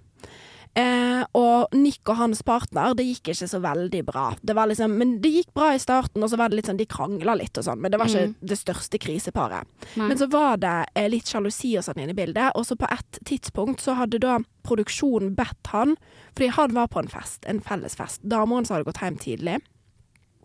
[0.78, 4.28] Eh, og Nick og hans partner, det gikk ikke så veldig bra.
[4.46, 6.78] Det var liksom, men det gikk bra i starten, og så var det litt sånn,
[6.78, 8.34] de krangla litt og sånn, men det var ikke Mm.
[8.52, 9.66] det største kriseparet.
[9.96, 10.06] Nei.
[10.12, 12.86] Men så var det eh, litt sjalusi og sånn inne i bildet, og så på
[12.92, 15.96] et tidspunkt så hadde da produksjonen bedt han,
[16.36, 18.22] fordi han var på en fest, en felles fest.
[18.22, 19.58] Dama hans hadde gått hjem tidlig.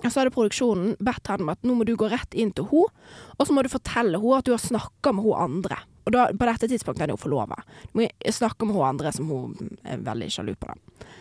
[0.05, 2.69] Og så hadde produksjonen bedt henne om at nå må du gå rett inn til
[2.69, 5.81] henne, og så må du fortelle henne at du har snakka med hun andre.
[6.05, 7.57] Og da, på dette tidspunktet er hun forlova.
[7.89, 10.69] Du må snakke med hun andre som hun er veldig sjalu på.
[10.69, 11.13] da.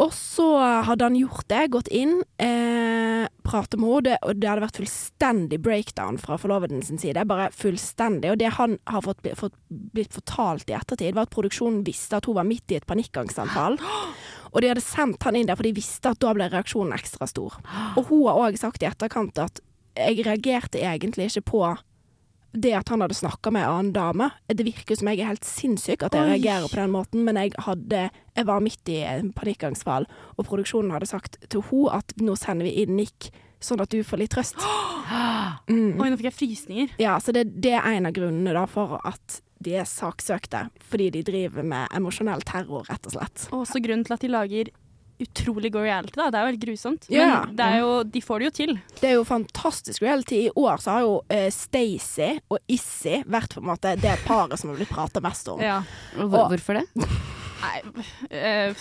[0.00, 0.46] Og så
[0.86, 5.58] hadde han gjort det, gått inn, eh, pratet med henne, og det hadde vært fullstendig
[5.60, 7.26] breakdown fra forloveden sin side.
[7.28, 8.30] Bare fullstendig.
[8.32, 12.24] Og det han har fått, fått blitt fortalt i ettertid, var at produksjonen visste at
[12.24, 13.76] hun var midt i et panikkangstanfall.
[14.52, 17.28] Og de hadde sendt han inn der, for de visste at da ble reaksjonen ekstra
[17.28, 17.60] stor.
[17.98, 19.60] Og hun har òg sagt i etterkant at
[19.98, 21.62] jeg reagerte egentlig ikke på
[22.52, 24.30] det at han hadde snakka med en annen dame.
[24.46, 26.32] Det virker som jeg er helt sinnssyk at jeg Oi.
[26.34, 30.94] reagerer på den måten, men jeg, hadde, jeg var midt i en panikkangstfall, og produksjonen
[30.94, 33.30] hadde sagt til hun at nå sender vi inn Nick,
[33.60, 34.60] sånn at du får litt trøst.
[35.70, 35.98] Mm.
[35.98, 36.92] Oi, nå fikk jeg frysninger.
[37.02, 41.08] Ja, så det, det er en av grunnene da for at de er saksøkte, fordi
[41.16, 43.48] de driver med emosjonell terror, rett og slett.
[43.50, 44.70] Og også grunnen til at de lager
[45.24, 46.28] utrolig god reality, da.
[46.30, 47.06] Det er jo helt grusomt.
[47.12, 47.28] Ja.
[47.46, 48.72] Men det er jo, de får det jo til.
[49.00, 50.40] Det er jo fantastisk reality.
[50.46, 54.58] I år så har jo uh, Stacey og Issy vært på en måte det paret
[54.60, 55.60] som har blitt prata mest om.
[55.60, 55.82] Ja.
[56.18, 56.86] Og hvor- hvorfor det?
[57.60, 57.76] Nei
[58.32, 58.74] uh,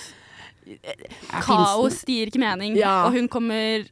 [1.43, 3.05] Kaos gir ikke mening, Ja.
[3.07, 3.87] og hun kommer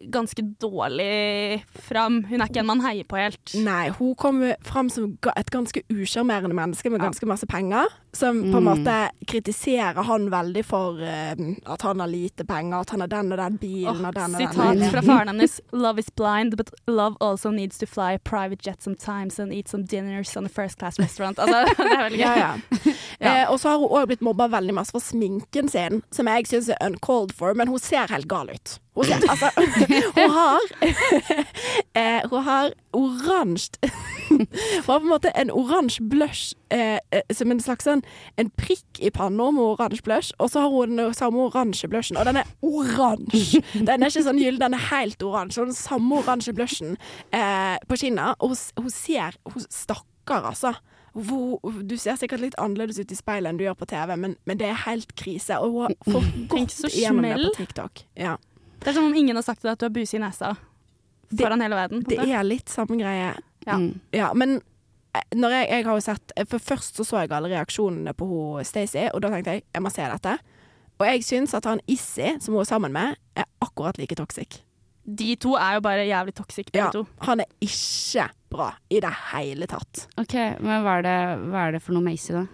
[0.00, 2.24] ganske dårlig fram.
[2.28, 3.54] Hun er ikke en man heier på helt.
[3.56, 8.58] Nei, hun kommer fram som et ganske usjarmerende menneske med ganske masse penger, som på
[8.58, 8.68] en Mm.
[8.68, 11.34] måte kritiserer han veldig for eh,
[11.66, 14.34] at han har lite penger, at han har den og den bilen oh, og den
[14.34, 14.80] og den.
[14.80, 15.60] Sitat fra faren hennes.
[15.72, 19.68] Love is blind, but love also needs to fly a private jet sometimes and eat
[19.68, 21.38] some dinners on a first class restaurant.
[21.38, 22.26] Altså, det er veldig gøy.
[22.26, 22.92] Ja, ja.
[23.24, 26.44] Eh, og så har hun òg blitt mobba veldig masse for sminken sin, som jeg
[26.50, 28.74] syns er uncalled for, men hun ser helt gal ut.
[28.94, 29.50] Hun, ser, altså,
[30.16, 30.60] hun har
[31.98, 33.70] eh, Hun har oransje
[34.28, 34.46] Hun
[34.86, 38.04] har på en måte en oransje blush eh, eh, som en slags sånn
[38.40, 42.16] En prikk i panna med oransje blush, og så har hun den samme oransje blushen,
[42.20, 43.60] og den er oransje!
[43.74, 45.66] Den er ikke sånn gyllen, den er helt oransje.
[45.66, 46.96] Den samme oransje blushen
[47.34, 48.32] eh, på kinna.
[48.38, 50.74] og hun, hun ser Hun stakkar, altså.
[51.14, 54.34] Hvor, du ser sikkert litt annerledes ut i speilet enn du gjør på TV, men,
[54.48, 55.60] men det er helt krise.
[55.62, 58.06] Og hun har fått gått gjennom det på TikTok.
[58.18, 58.34] Ja.
[58.84, 60.52] Det er som om ingen har sagt til deg at du har buse i nesa
[61.34, 62.02] foran hele verden.
[62.06, 63.30] Det er litt samme greie.
[63.64, 63.78] Ja.
[64.12, 64.58] Ja, men
[65.16, 68.28] eh, når jeg, jeg har jo sett For først så så jeg alle reaksjonene på
[68.28, 70.36] hun Stacey, og da tenkte jeg jeg må se dette.
[71.00, 74.60] Og jeg syns at han Issy, som hun er sammen med, er akkurat like toxic.
[75.04, 77.02] De to er jo bare jævlig toxic, begge Ja, to.
[77.26, 80.06] han er ikke bra i det hele tatt.
[80.20, 81.16] Ok, Men hva er det,
[81.50, 82.44] hva er det for noe med Issy, da?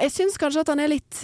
[0.00, 1.20] Jeg syns kanskje at han er litt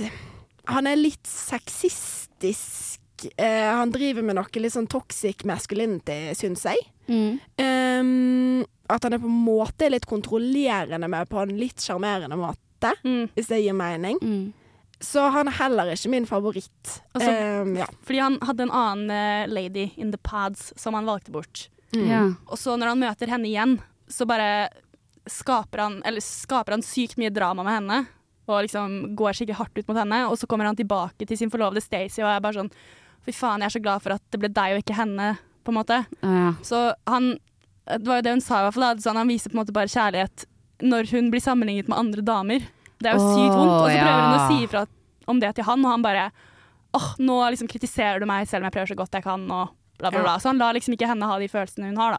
[0.68, 3.00] Han er litt sexistisk.
[3.36, 6.82] Eh, han driver med noe litt sånn toxic masculinity, syns jeg.
[7.06, 12.92] Um, at han er på en måte litt kontrollerende med på en litt sjarmerende måte,
[13.34, 14.18] hvis det gir mening.
[15.00, 17.00] Så han er heller ikke min favoritt.
[17.14, 17.30] Altså,
[17.62, 17.86] Um, ja.
[18.04, 21.68] Fordi han hadde en annen eh, lady in the pads som han valgte bort.
[21.94, 22.08] Mm.
[22.08, 22.22] Ja.
[22.48, 24.68] Og så når han møter henne igjen, så bare
[25.28, 27.98] skaper han, eller skaper han sykt mye drama med henne.
[28.46, 30.20] Og liksom går skikkelig hardt ut mot henne.
[30.30, 32.72] Og så kommer han tilbake til sin forlovede Stacey og er bare sånn
[33.26, 35.32] Fy faen, jeg er så glad for at det ble deg og ikke henne,
[35.66, 35.96] på en måte.
[36.22, 36.52] Ja.
[36.62, 37.32] Så han
[37.86, 38.82] Det var jo det hun sa, i hvert fall.
[38.96, 40.44] da, Sånn, han viser på en måte bare kjærlighet
[40.82, 42.64] når hun blir sammenlignet med andre damer.
[42.98, 43.74] Det er jo sykt vondt.
[43.76, 44.86] Og så prøver hun å si ifra
[45.30, 46.24] om det til han, og han bare
[46.94, 49.70] åh, nå liksom kritiserer du meg selv om jeg prøver så godt jeg kan, og
[49.98, 50.22] bla, bla, Ja.
[50.24, 50.34] bla.
[50.38, 52.16] Så han lar liksom ikke henne ha de følelsene hun har,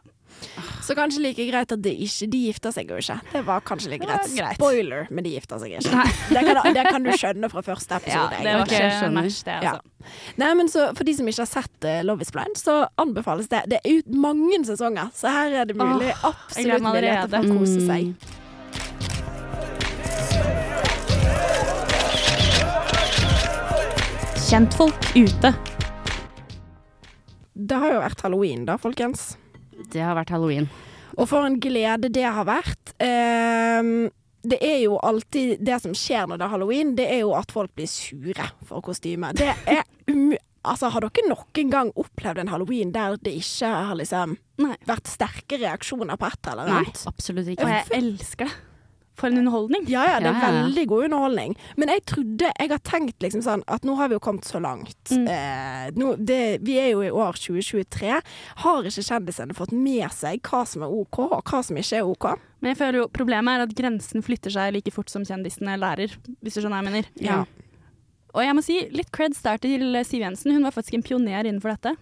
[0.86, 3.16] Så kanskje like greit at de ikke De gifter seg jo ikke.
[3.32, 4.28] Det var kanskje like greit.
[4.36, 4.56] greit.
[4.60, 6.04] Spoiler, men de gifter seg ikke.
[6.30, 8.38] Det kan, det kan du skjønne fra første episode.
[8.38, 10.14] Ja, det var ikke match, det, altså.
[10.40, 13.50] Nei, men så For de som ikke har sett uh, Love is blind, så anbefales
[13.52, 13.64] det.
[13.74, 16.14] Det er ut mange sesonger, så her er det mulig.
[16.22, 17.88] Åh, absolutt muligheter for å kose Mm.
[17.90, 19.18] seg.
[24.48, 25.52] Kjentfolk ute.
[27.58, 29.34] Det har jo vært halloween, da, folkens.
[29.92, 30.68] Det har vært halloween.
[31.18, 32.94] Og for en glede det har vært.
[33.02, 34.08] Um,
[34.48, 37.50] det er jo alltid Det som skjer når det er halloween, det er jo at
[37.52, 39.38] folk blir sure for kostymet.
[39.40, 40.36] Det er um,
[40.68, 45.56] Altså, har dere noen gang opplevd en halloween der det ikke har liksom vært sterke
[45.62, 47.64] reaksjoner på et eller Nei, absolutt ikke.
[47.64, 48.56] Og jeg elsker det.
[49.18, 49.86] For en underholdning.
[49.90, 51.56] Ja, ja, det er Ja, ja, veldig god underholdning.
[51.76, 54.60] Men jeg trodde Jeg har tenkt liksom sånn at nå har vi jo kommet så
[54.62, 54.96] langt.
[55.10, 55.26] Mm.
[55.34, 58.20] Eh, nå, det, vi er jo i år 2023.
[58.64, 62.08] Har ikke kjendisene fått med seg hva som er OK, og hva som ikke er
[62.08, 62.30] OK?
[62.62, 66.14] Men jeg føler jo problemet er at grensen flytter seg like fort som kjendisene lærer,
[66.42, 67.12] hvis du skjønner hva jeg mener.
[67.22, 67.42] Ja.
[68.34, 70.54] Og jeg må si litt creds der til Siv Jensen.
[70.54, 71.96] Hun var faktisk en pioner innenfor dette.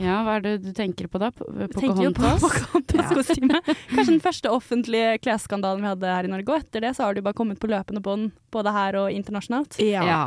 [0.00, 1.30] Ja, hva er det du tenker på da?
[1.32, 2.40] Pocahontas?
[2.40, 3.58] Pocahontas-kostyme.
[3.92, 6.48] Kanskje den første offentlige klesskandalen vi hadde her i Norge.
[6.48, 9.76] Og etter det så har du bare kommet på løpende bånd, både her og internasjonalt.
[9.84, 10.04] Ja.
[10.08, 10.22] Ja.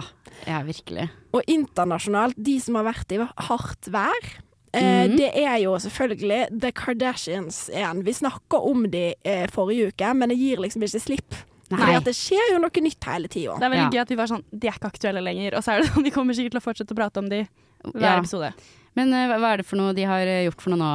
[0.46, 1.08] ja, virkelig.
[1.34, 4.30] Og internasjonalt, de som har vært i hardt vær.
[4.76, 5.16] Eh, Mhm.
[5.18, 8.04] Det er jo selvfølgelig The Kardashians igjen.
[8.04, 11.38] Vi snakka om de eh, forrige uke, men det gir liksom ikke slipp.
[11.72, 11.80] Nei.
[11.80, 13.56] Fordi at det skjer jo noe nytt hele tida.
[13.58, 13.90] Det er veldig Ja.
[13.96, 15.56] gøy at vi var sånn De er ikke aktuelle lenger.
[15.58, 17.40] Og så er det sånn vi kommer sikkert til å fortsette å prate om de
[17.88, 18.20] hver Ja.
[18.20, 18.52] episode.
[18.96, 20.90] Men eh, hva er det for noe de har eh, gjort for noe nå,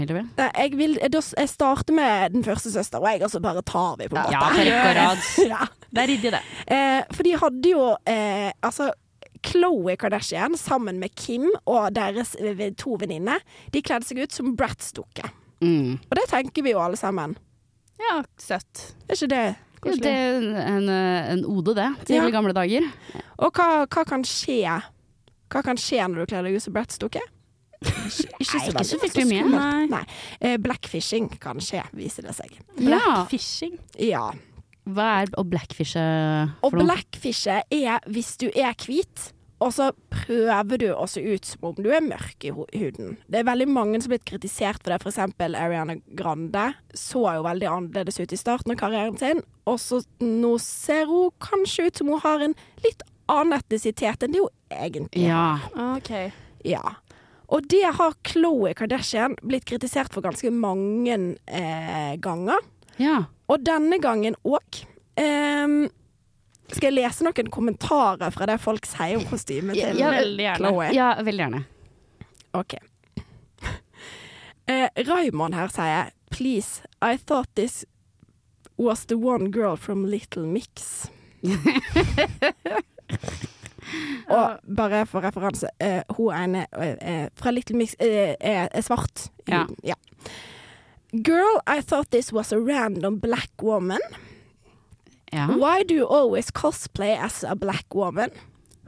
[0.00, 0.24] Hillevi?
[0.24, 0.42] Hildebrand?
[0.56, 4.08] Jeg, vil, jeg, starter med den første søster, og jeg, og så bare tar vi
[4.08, 4.34] på en måte.
[4.36, 5.24] Ja, på rekke og rad.
[5.54, 5.62] ja.
[5.94, 6.42] Det er ryddig, det.
[6.74, 8.90] Eh, for de hadde jo eh, altså
[9.44, 14.54] Khloe Kardashian sammen med Kim og deres eh, to venninner, de kledde seg ut som
[14.58, 15.28] Bratz-dukker.
[15.64, 16.00] Mm.
[16.00, 17.36] Og det tenker vi jo alle sammen.
[18.00, 18.88] Ja, søtt.
[19.06, 19.44] Er ikke det
[20.00, 22.30] Det er en, eh, en ode, det, til Ja.
[22.30, 22.88] gamle dager.
[23.38, 24.64] Og hva, hva kan skje
[25.52, 27.20] Hva kan skje når du kler deg ut som Bratz-dukke?
[27.84, 29.44] Ikke, ikke Nei, ikke så fryktelig mye.
[29.52, 29.84] Nei.
[29.92, 30.02] Nei.
[30.40, 32.56] Eh, blackfishing kan skje, viser det seg.
[32.80, 33.26] Ja.
[34.00, 34.26] Ja.
[34.84, 36.84] Hva er å blackfishe Å for noe?
[36.84, 39.30] blackfishe er hvis du er hvit,
[39.64, 43.14] og så prøver du å se ut som om du er mørk i huden.
[43.32, 44.98] Det er veldig mange som har blitt kritisert for det.
[45.00, 49.80] For eksempel Ariana Grande så jo veldig annerledes ut i starten av karrieren sin, og
[49.80, 54.42] så nå ser hun kanskje ut som hun har en litt annen etnisitet enn det
[54.44, 55.46] hun egentlig Ja.
[55.96, 56.28] Okay.
[56.28, 56.40] OK.
[56.64, 56.82] Ja.
[57.54, 62.64] Og det har Khloe Kardashian blitt kritisert for ganske mange eh, ganger.
[62.98, 63.24] Ja.
[63.50, 64.80] Og denne gangen òg.
[65.20, 65.84] Ehm,
[66.72, 70.72] skal jeg lese noen kommentarer fra det folk sier om kostymet til Ja, veldig gjerne.
[70.72, 70.90] Chloe?
[70.96, 71.62] Ja, veldig gjerne.
[72.58, 72.76] OK.
[74.64, 77.84] Eh, Raymond her sier Please, I thought this
[78.78, 81.10] was the one girl from Little Mix.
[84.28, 88.84] Og bare for referanse, uh, hun ene uh, eh, fra Little Mix uh, er, er
[88.84, 89.28] svart.
[89.48, 89.66] Ja.
[89.84, 89.94] ja.
[91.12, 94.00] Girl, I thought this was a random black woman.
[95.32, 95.46] Ja.
[95.46, 98.30] Why do you always cosplay as a black woman?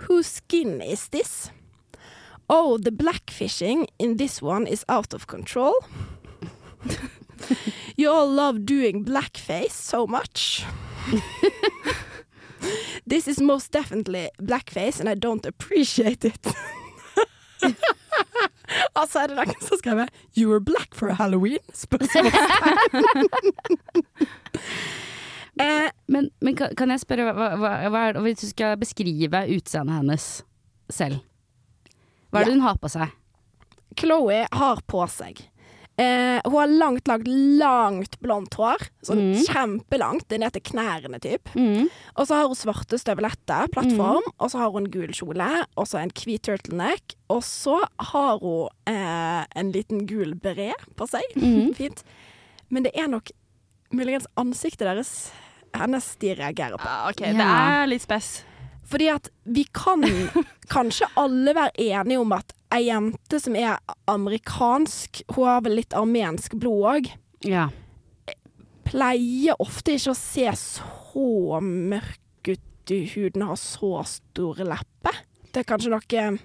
[0.09, 1.51] Whose skin is this?
[2.49, 5.75] Oh, the blackfishing in this one is out of control.
[7.97, 10.65] you all love doing blackface so much.
[13.09, 16.47] this is most definitely blackface, and I don't appreciate it.
[18.99, 23.29] altså er det noen som skriver 'You were black for Halloween?' Spørsmålstegn.
[25.61, 28.77] eh, Men, men kan, kan jeg spørre, hva, hva, hva er det, hvis du skal
[28.79, 30.27] beskrive utseendet hennes
[30.93, 31.23] selv?
[32.31, 32.59] Hva er det Ja.
[32.59, 33.15] hun har på seg?
[33.97, 35.41] Chloé har på seg
[35.99, 37.27] eh, Hun har langt, langt,
[37.59, 38.77] langt blondt hår.
[39.03, 39.45] Sånn Mm.
[39.47, 40.31] kjempelangt.
[40.39, 41.49] Ned til knærne, typ.
[41.55, 41.89] Mm.
[42.17, 44.23] Og så har hun svarte støvletter, plattform.
[44.39, 47.15] Og så har hun gul kjole, og så en hvit turtleneck.
[47.31, 47.81] Og så
[48.13, 51.23] har hun eh, en liten gul beret på seg.
[51.37, 51.75] Mhm.
[51.81, 52.03] Fint.
[52.69, 53.31] Men det er nok
[53.93, 55.31] muligens ansiktet deres
[55.77, 56.87] hennes de reagerer på.
[56.89, 58.43] Ah, OK, det er litt spess.
[58.87, 60.03] Fordi at vi kan
[60.73, 65.97] kanskje alle være enige om at ei jente som er amerikansk, hun har vel litt
[65.97, 67.11] armensk blod òg,
[67.47, 67.69] Ja.
[68.87, 75.23] pleier ofte ikke å se så mørk ut i huden og ha så store lepper.
[75.53, 76.39] Det er kanskje noe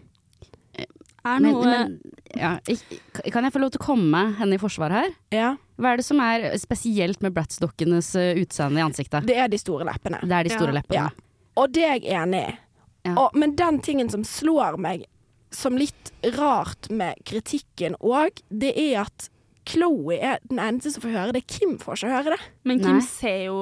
[1.24, 2.00] Er noe men
[2.36, 3.02] ja, ik-
[3.32, 5.10] kan jeg få lov til å komme henne i forsvar her?
[5.32, 5.56] Ja.
[5.78, 9.28] Hva er det som er spesielt med Bratz-dokkenes eh, utseende i ansiktet?
[9.28, 10.20] Det er de store leppene.
[10.26, 10.80] Det er de store Ja.
[10.80, 10.96] leppene.
[10.96, 11.10] Ja.
[11.58, 12.58] Og det er jeg enig i.
[13.06, 13.14] Ja.
[13.18, 15.06] Og- Men den tingen som slår meg
[15.52, 19.28] som litt rart med kritikken òg, det er at
[19.68, 21.44] Chloé er den eneste som får høre det.
[21.48, 22.42] Kim får ikke høre det.
[22.68, 23.06] Men Kim Nei.
[23.06, 23.60] ser jo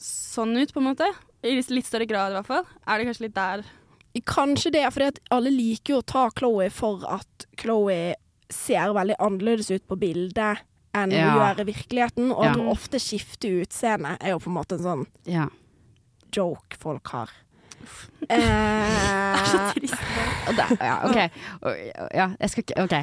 [0.00, 1.08] sånn ut, på en måte.
[1.44, 2.66] I litt større grad, i hvert fall.
[2.86, 3.64] Er det kanskje litt der
[4.28, 8.14] Kanskje det for alle liker jo å ta Chloé for at Chloé
[8.52, 10.60] ser veldig annerledes ut på bildet
[10.92, 14.58] enn hun gjør i virkeligheten, og at hun ofte skifter utseende, er jo på en
[14.58, 15.46] måte en sånn Ja.
[16.36, 17.30] joke folk har.
[18.28, 19.72] Eh,
[20.58, 21.20] det, ja, ok.
[22.14, 22.98] Ja, jeg skal ikke Ok.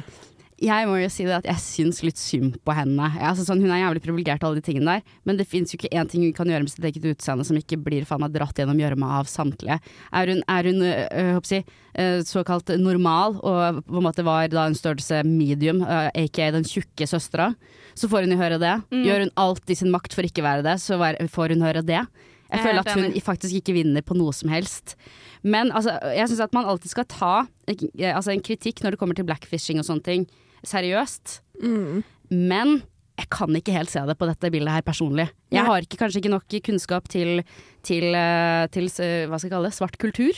[0.60, 3.06] Jeg må jo si det at jeg syns litt synd på henne.
[3.16, 5.92] Altså sånn, hun er jævlig privilegert alle de tingene der, men det fins jo ikke
[5.96, 8.60] én ting hun kan gjøre med sitt eget utseende som ikke blir faen meg dratt
[8.60, 9.78] gjennom gjørma av samtlige.
[10.12, 11.72] Er hun, er hun øh, øh,
[12.04, 16.68] øh, såkalt normal, og på en måte var da en størrelse medium, øh, aka den
[16.68, 17.54] tjukke søstera,
[17.96, 18.76] så får hun jo høre det.
[18.92, 19.04] Mm.
[19.08, 22.04] Gjør hun alt i sin makt for ikke være det, så får hun høre det.
[22.50, 23.22] Jeg Jeg er føler at hun enig.
[23.22, 24.96] faktisk ikke vinner på noe som helst.
[25.42, 29.14] Men altså, jeg syns at man alltid skal ta altså, en kritikk når det kommer
[29.14, 30.26] til blackfishing og sånne ting,
[30.66, 31.40] seriøst.
[31.62, 32.02] mm.
[32.30, 32.82] Men
[33.18, 35.28] jeg kan ikke helt se det på dette bildet her personlig.
[35.52, 37.42] Jeg har ikke, kanskje ikke nok kunnskap til,
[37.82, 40.32] til, eh, til hva skal jeg kalle det, svart kultur.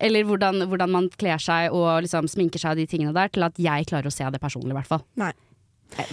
[0.00, 3.44] Eller hvordan, hvordan man kler seg og liksom sminker seg og de tingene der, til
[3.46, 5.04] at jeg klarer å se det personlig, i hvert fall.
[5.20, 5.32] Nei.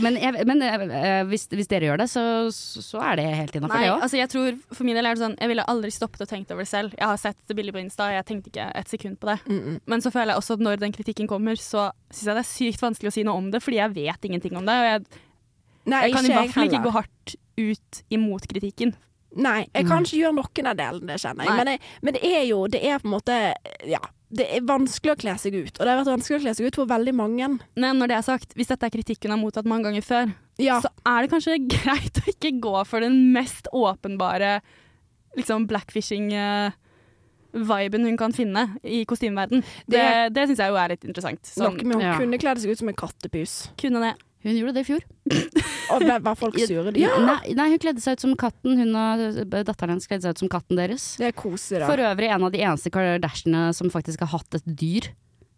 [0.04, 2.24] Men, jeg, men jeg, hvis, hvis dere gjør det, så,
[2.54, 4.06] så er det helt innafor, det òg.
[4.06, 6.54] altså jeg tror for min del er det sånn Jeg ville aldri stoppet og tenkt
[6.54, 6.96] over det selv.
[6.98, 9.38] Jeg har sett det bildet på Insta, jeg tenkte ikke et sekund på det.
[9.50, 12.46] Mm, Men så føler jeg også at når den kritikken kommer, så syns jeg det
[12.46, 14.78] er sykt vanskelig å si noe om det, fordi jeg vet ingenting om det.
[14.82, 15.22] Og jeg,
[15.92, 18.94] Nei, jeg kan i hvert fall ikke gå hardt ut imot kritikken.
[19.42, 21.58] Nei, jeg kan ikke gjøre noen av delene, det kjenner jeg.
[21.58, 21.84] Men, jeg.
[22.04, 23.38] men det er jo Det er på en måte
[23.88, 24.02] Ja.
[24.34, 26.66] Det er vanskelig å kle seg ut, og det har vært vanskelig å kle seg
[26.72, 27.50] ut for veldig mange.
[27.76, 30.32] Men når det er sagt, hvis dette er kritikk hun har mottatt mange ganger før,
[30.58, 30.78] Ja.
[30.80, 34.62] så er det kanskje greit å ikke gå for den mest åpenbare
[35.36, 39.64] liksom blackfishing-viben hun kan finne i kostymeverden.
[39.88, 41.44] Det, Det- det syns jeg jo er litt interessant.
[41.44, 42.18] Sånn, Noe med hun ja.
[42.18, 43.70] kunne kledd seg ut som en kattepus.
[43.78, 44.16] kunne det.
[44.44, 45.04] Hun gjorde det i fjor.
[45.94, 46.92] Og ble- var folk sure?
[46.98, 48.78] Ja, Nei, nei, hun kledde seg ut som katten.
[48.80, 51.10] Hun og datteren hennes kledde seg ut som katten deres.
[51.22, 51.90] det er koselig, da.
[51.92, 55.12] For øvrig en av de eneste Kardashiane som faktisk har hatt et dyr.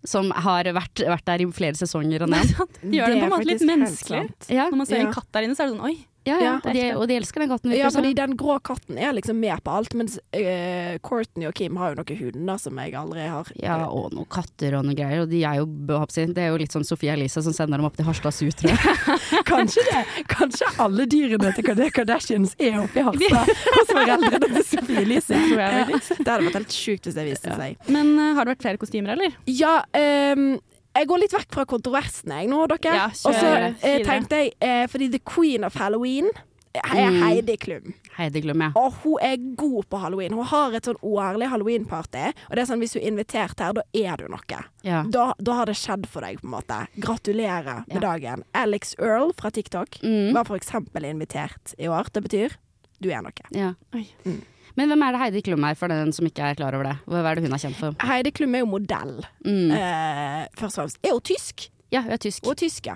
[0.03, 2.49] Som har vært, vært der i flere sesonger og ned.
[2.83, 4.23] Gjør det på en måte litt menneskelig.
[4.51, 5.05] Ja, Når man ser Ja.
[5.07, 5.93] en katt der inne, så er det sånn oi.
[6.27, 6.53] Ja, ja.
[6.63, 7.73] Og, de, og de elsker den katten.
[7.75, 11.75] Ja, fordi den grå katten er liksom med på alt, mens uh, Courtney og Kim
[11.81, 15.25] har jo noen hunder som jeg aldri har Ja, og noen katter og noen greier.
[15.25, 17.97] Og de er jo, det er jo litt sånn Sofie Elise som sender dem opp
[17.99, 19.43] til Harstad Zoo, tror jeg.
[19.49, 20.03] Kanskje det.
[20.31, 25.39] Kanskje alle dyrene til Kard- Kardashians er oppe i Harstad hos foreldrene til Sofie Elise.
[25.49, 27.75] Tror jeg Ja, det hadde vært helt sjukt hvis det viste seg.
[27.91, 29.35] Men uh, har det vært flere kostymer, eller?
[29.49, 30.53] Ja, ehm,
[30.95, 32.95] jeg går litt vekk fra kontroversen jeg nå, dere.
[32.95, 36.29] Ja, Og så eh, tenkte jeg, eh, fordi The Queen of Halloween
[36.73, 37.19] er Mm.
[37.21, 37.93] Heidi Klum.
[38.17, 38.71] Heidi Klum, ja.
[38.75, 40.33] Og hun er god på halloween.
[40.33, 42.31] Hun har et sånn årlig halloweenparty.
[42.49, 44.63] Og det er sånn hvis du er invitert her, da er du noe.
[44.81, 45.03] Ja.
[45.07, 46.79] Da, da har det skjedd for deg, på en måte.
[46.97, 47.99] Gratulerer med Ja.
[47.99, 48.43] dagen.
[48.55, 50.33] Alex Earl fra TikTok Mm.
[50.33, 52.09] var for eksempel invitert i år.
[52.11, 52.55] Det betyr
[53.01, 53.31] du er noe.
[53.51, 53.73] Ja.
[53.93, 54.41] Mm.
[54.79, 56.95] Men hvem er det Heidi Klum er, for den som ikke er klar over det?
[57.05, 57.95] Hva er det hun er kjent for?
[58.09, 59.15] Heidi Klum er jo modell,
[59.45, 59.71] Mm.
[59.77, 60.99] eh, først og fremst.
[61.03, 61.67] Er hun tysk?
[61.93, 62.45] Ja, hun er tysk.
[62.47, 62.95] Er tysk, ja.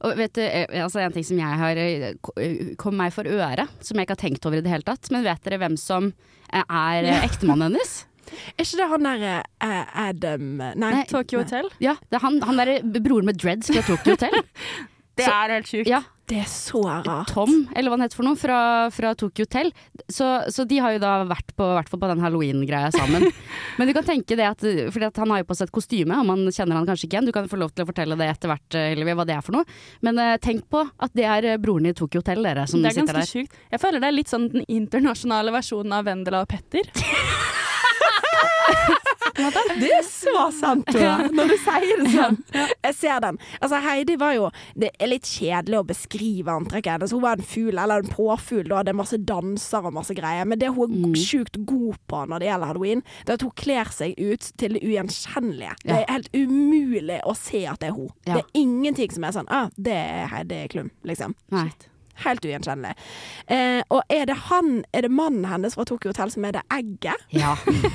[0.00, 3.64] Og vet du, eh, altså en ting som jeg har eh, kom meg for øre,
[3.82, 5.10] som jeg ikke har tenkt over i det hele tatt.
[5.10, 6.12] Men vet dere hvem som
[6.52, 7.18] eh, er ja.
[7.26, 8.04] ektemannen hennes?
[8.58, 11.70] Er ikke det han derre uh, Adam Nei, Nei, Tokyo Hotel.
[11.80, 14.42] Ja, det er han, han derre broren med dreads fra Tokyo Hotel.
[15.18, 15.88] Det Så- er helt sjukt.
[15.90, 17.30] Ja, Det er så rart.
[17.32, 18.56] Tom, eller hva han heter for noe, fra,
[18.92, 19.70] fra Tokyo Hotel.
[20.12, 23.24] Så, så de har jo da vært på, vært på den halloween-greia sammen.
[23.80, 24.60] Men du kan tenke det at
[24.92, 27.16] Fordi at han har jo på seg et kostyme, og man kjenner han kanskje ikke
[27.16, 27.30] igjen.
[27.30, 29.46] Du kan få lov til å fortelle det etter hvert, eh, Hillevi, hva det er
[29.46, 29.64] for noe.
[30.04, 32.92] Men uh, tenk på at det er eh, broren i Tokyo Hotel, dere, som Det
[32.92, 33.32] er ganske der.
[33.32, 33.56] sjukt.
[33.72, 36.92] Jeg føler det er litt sånn den internasjonale versjonen av Vendela og Petter.
[39.78, 42.38] Det er så sant, Tora, når du sier det sånn.
[42.82, 43.36] Jeg ser den.
[43.60, 47.12] Altså, Heidi var jo Det er litt kjedelig å beskrive antrekket hennes.
[47.14, 48.82] Hun var en fugl, eller en påfugl, da.
[48.82, 50.44] Det er masse danser og masse greier.
[50.48, 51.12] Men det hun Mm.
[51.14, 54.40] er sjukt god på når det gjelder halloween, det er at hun kler seg ut
[54.58, 55.74] til det ugjenkjennelige.
[55.84, 58.10] Det er helt umulig å se at det er hun.
[58.24, 61.34] Det er ingenting som er sånn ah, det er Heidi Klum, liksom.
[61.54, 61.68] Nei.
[62.24, 62.96] Helt ugjenkjennelig.
[63.46, 66.64] Eh, og er det han, er det mannen hennes fra Tokyo Hotel som er det
[66.74, 67.26] egget?
[67.34, 67.54] Ja.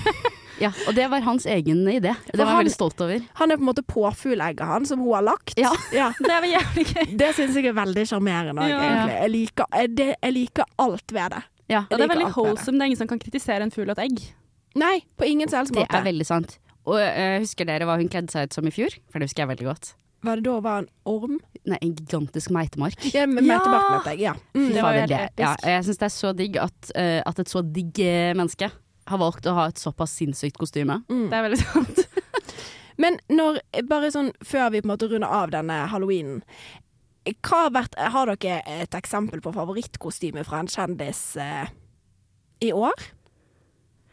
[0.63, 0.71] ja.
[0.87, 2.13] Og det var hans egen idé.
[2.29, 3.25] Det var jeg veldig stolt over.
[3.41, 5.57] Han er på en måte påfuglegget han, som hun har lagt.
[5.59, 5.73] Ja.
[6.23, 7.17] Det var jævlig gøy.
[7.19, 8.69] Det syns jeg er veldig sjarmerende.
[8.69, 8.79] Ja.
[8.79, 9.17] egentlig.
[9.19, 11.43] Jeg liker, jeg, det, jeg liker alt ved det.
[11.71, 11.85] Ja.
[11.87, 12.77] og det er veldig wholesome.
[12.77, 14.23] Det er ingen som kan kritisere en fugl og et egg.
[14.79, 16.57] Nei, på ingen som helst Det er veldig sant.
[16.89, 18.95] Og uh, husker dere hva hun kledde seg ut som i fjor?
[19.11, 19.93] For det husker jeg veldig godt.
[20.23, 21.39] Var det da var en orm?
[21.67, 22.99] Nei, en gigantisk meitemark.
[23.13, 23.59] Ja, med Ja!
[24.05, 24.19] jeg.
[24.19, 24.33] Ja.
[24.55, 24.69] Mm.
[24.73, 25.65] Det var helt det- episk.
[25.65, 28.71] Ja, jeg syns det er så digg at, uh, at et så digg eh, menneske
[29.07, 31.01] har valgt å ha et såpass sinnssykt kostyme.
[31.09, 31.29] Mm.
[31.29, 31.99] Det er veldig sant.
[33.03, 33.59] Men når,
[33.89, 36.43] bare sånn før vi på en måte runder av denne halloweenen
[37.23, 41.67] hva har, vært, har dere et eksempel på favorittkostyme fra en kjendis uh,
[42.63, 43.05] i år?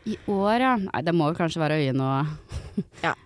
[0.06, 0.76] I år, ja.
[0.78, 3.18] Nei, det må jo kanskje være øyene og, De har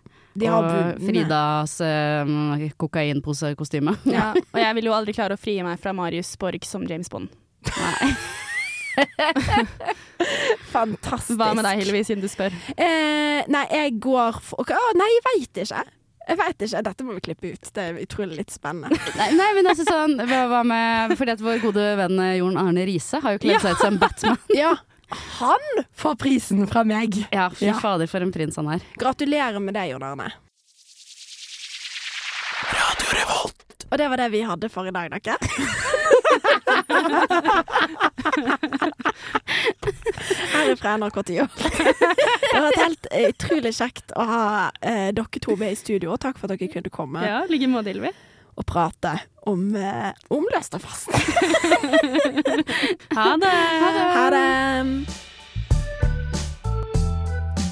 [0.43, 1.01] og.
[1.05, 3.97] Fridas uh, kokainposekostyme.
[4.11, 7.11] Ja, og jeg vil jo aldri klare å frie meg fra Marius Borg som James
[7.13, 7.31] Bond.
[7.71, 8.15] Nei.
[10.75, 11.39] Fantastisk.
[11.39, 12.55] Hva med deg, Hillevi, siden du spør?
[12.77, 15.83] Eh, nei, jeg går for Å, Nei, jeg veit ikke.
[16.25, 16.83] Jeg vet ikke.
[16.87, 17.71] Dette må vi klippe ut.
[17.75, 18.97] Det er utrolig litt spennende.
[19.21, 22.87] Nei, nei, men altså sånn hva, hva med Fordi at vår gode venn Jorn Arne
[22.89, 24.41] Riise har jo kledd seg ut som Batman.
[24.57, 24.73] ja,
[25.09, 27.27] han får prisen fra meg.
[27.33, 27.75] Ja, fy Ja.
[27.81, 28.81] fader, for en prins han er.
[28.99, 30.33] Gratulerer med deg, Jon Arne.
[33.91, 35.37] Og det var det vi hadde for i dag, dere.
[40.55, 41.47] Her er fra NRK Tio.
[41.55, 44.43] Det har vært helt eh, utrolig kjekt å ha
[44.81, 46.17] eh, dere to med i studio.
[46.21, 48.13] Takk for at dere kunne komme Ja, like måte, Hillevi.
[48.57, 49.13] Og prate
[49.51, 51.11] om, eh, om løst og fast.
[53.19, 53.55] Ha det.
[54.15, 54.45] Ha det.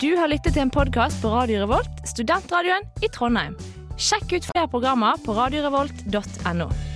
[0.03, 3.55] Du har lyttet til en podkast på Radio Revolt, studentradioen i Trondheim.
[3.95, 6.92] Sjekk ut flere programmer på radiorevolt.no.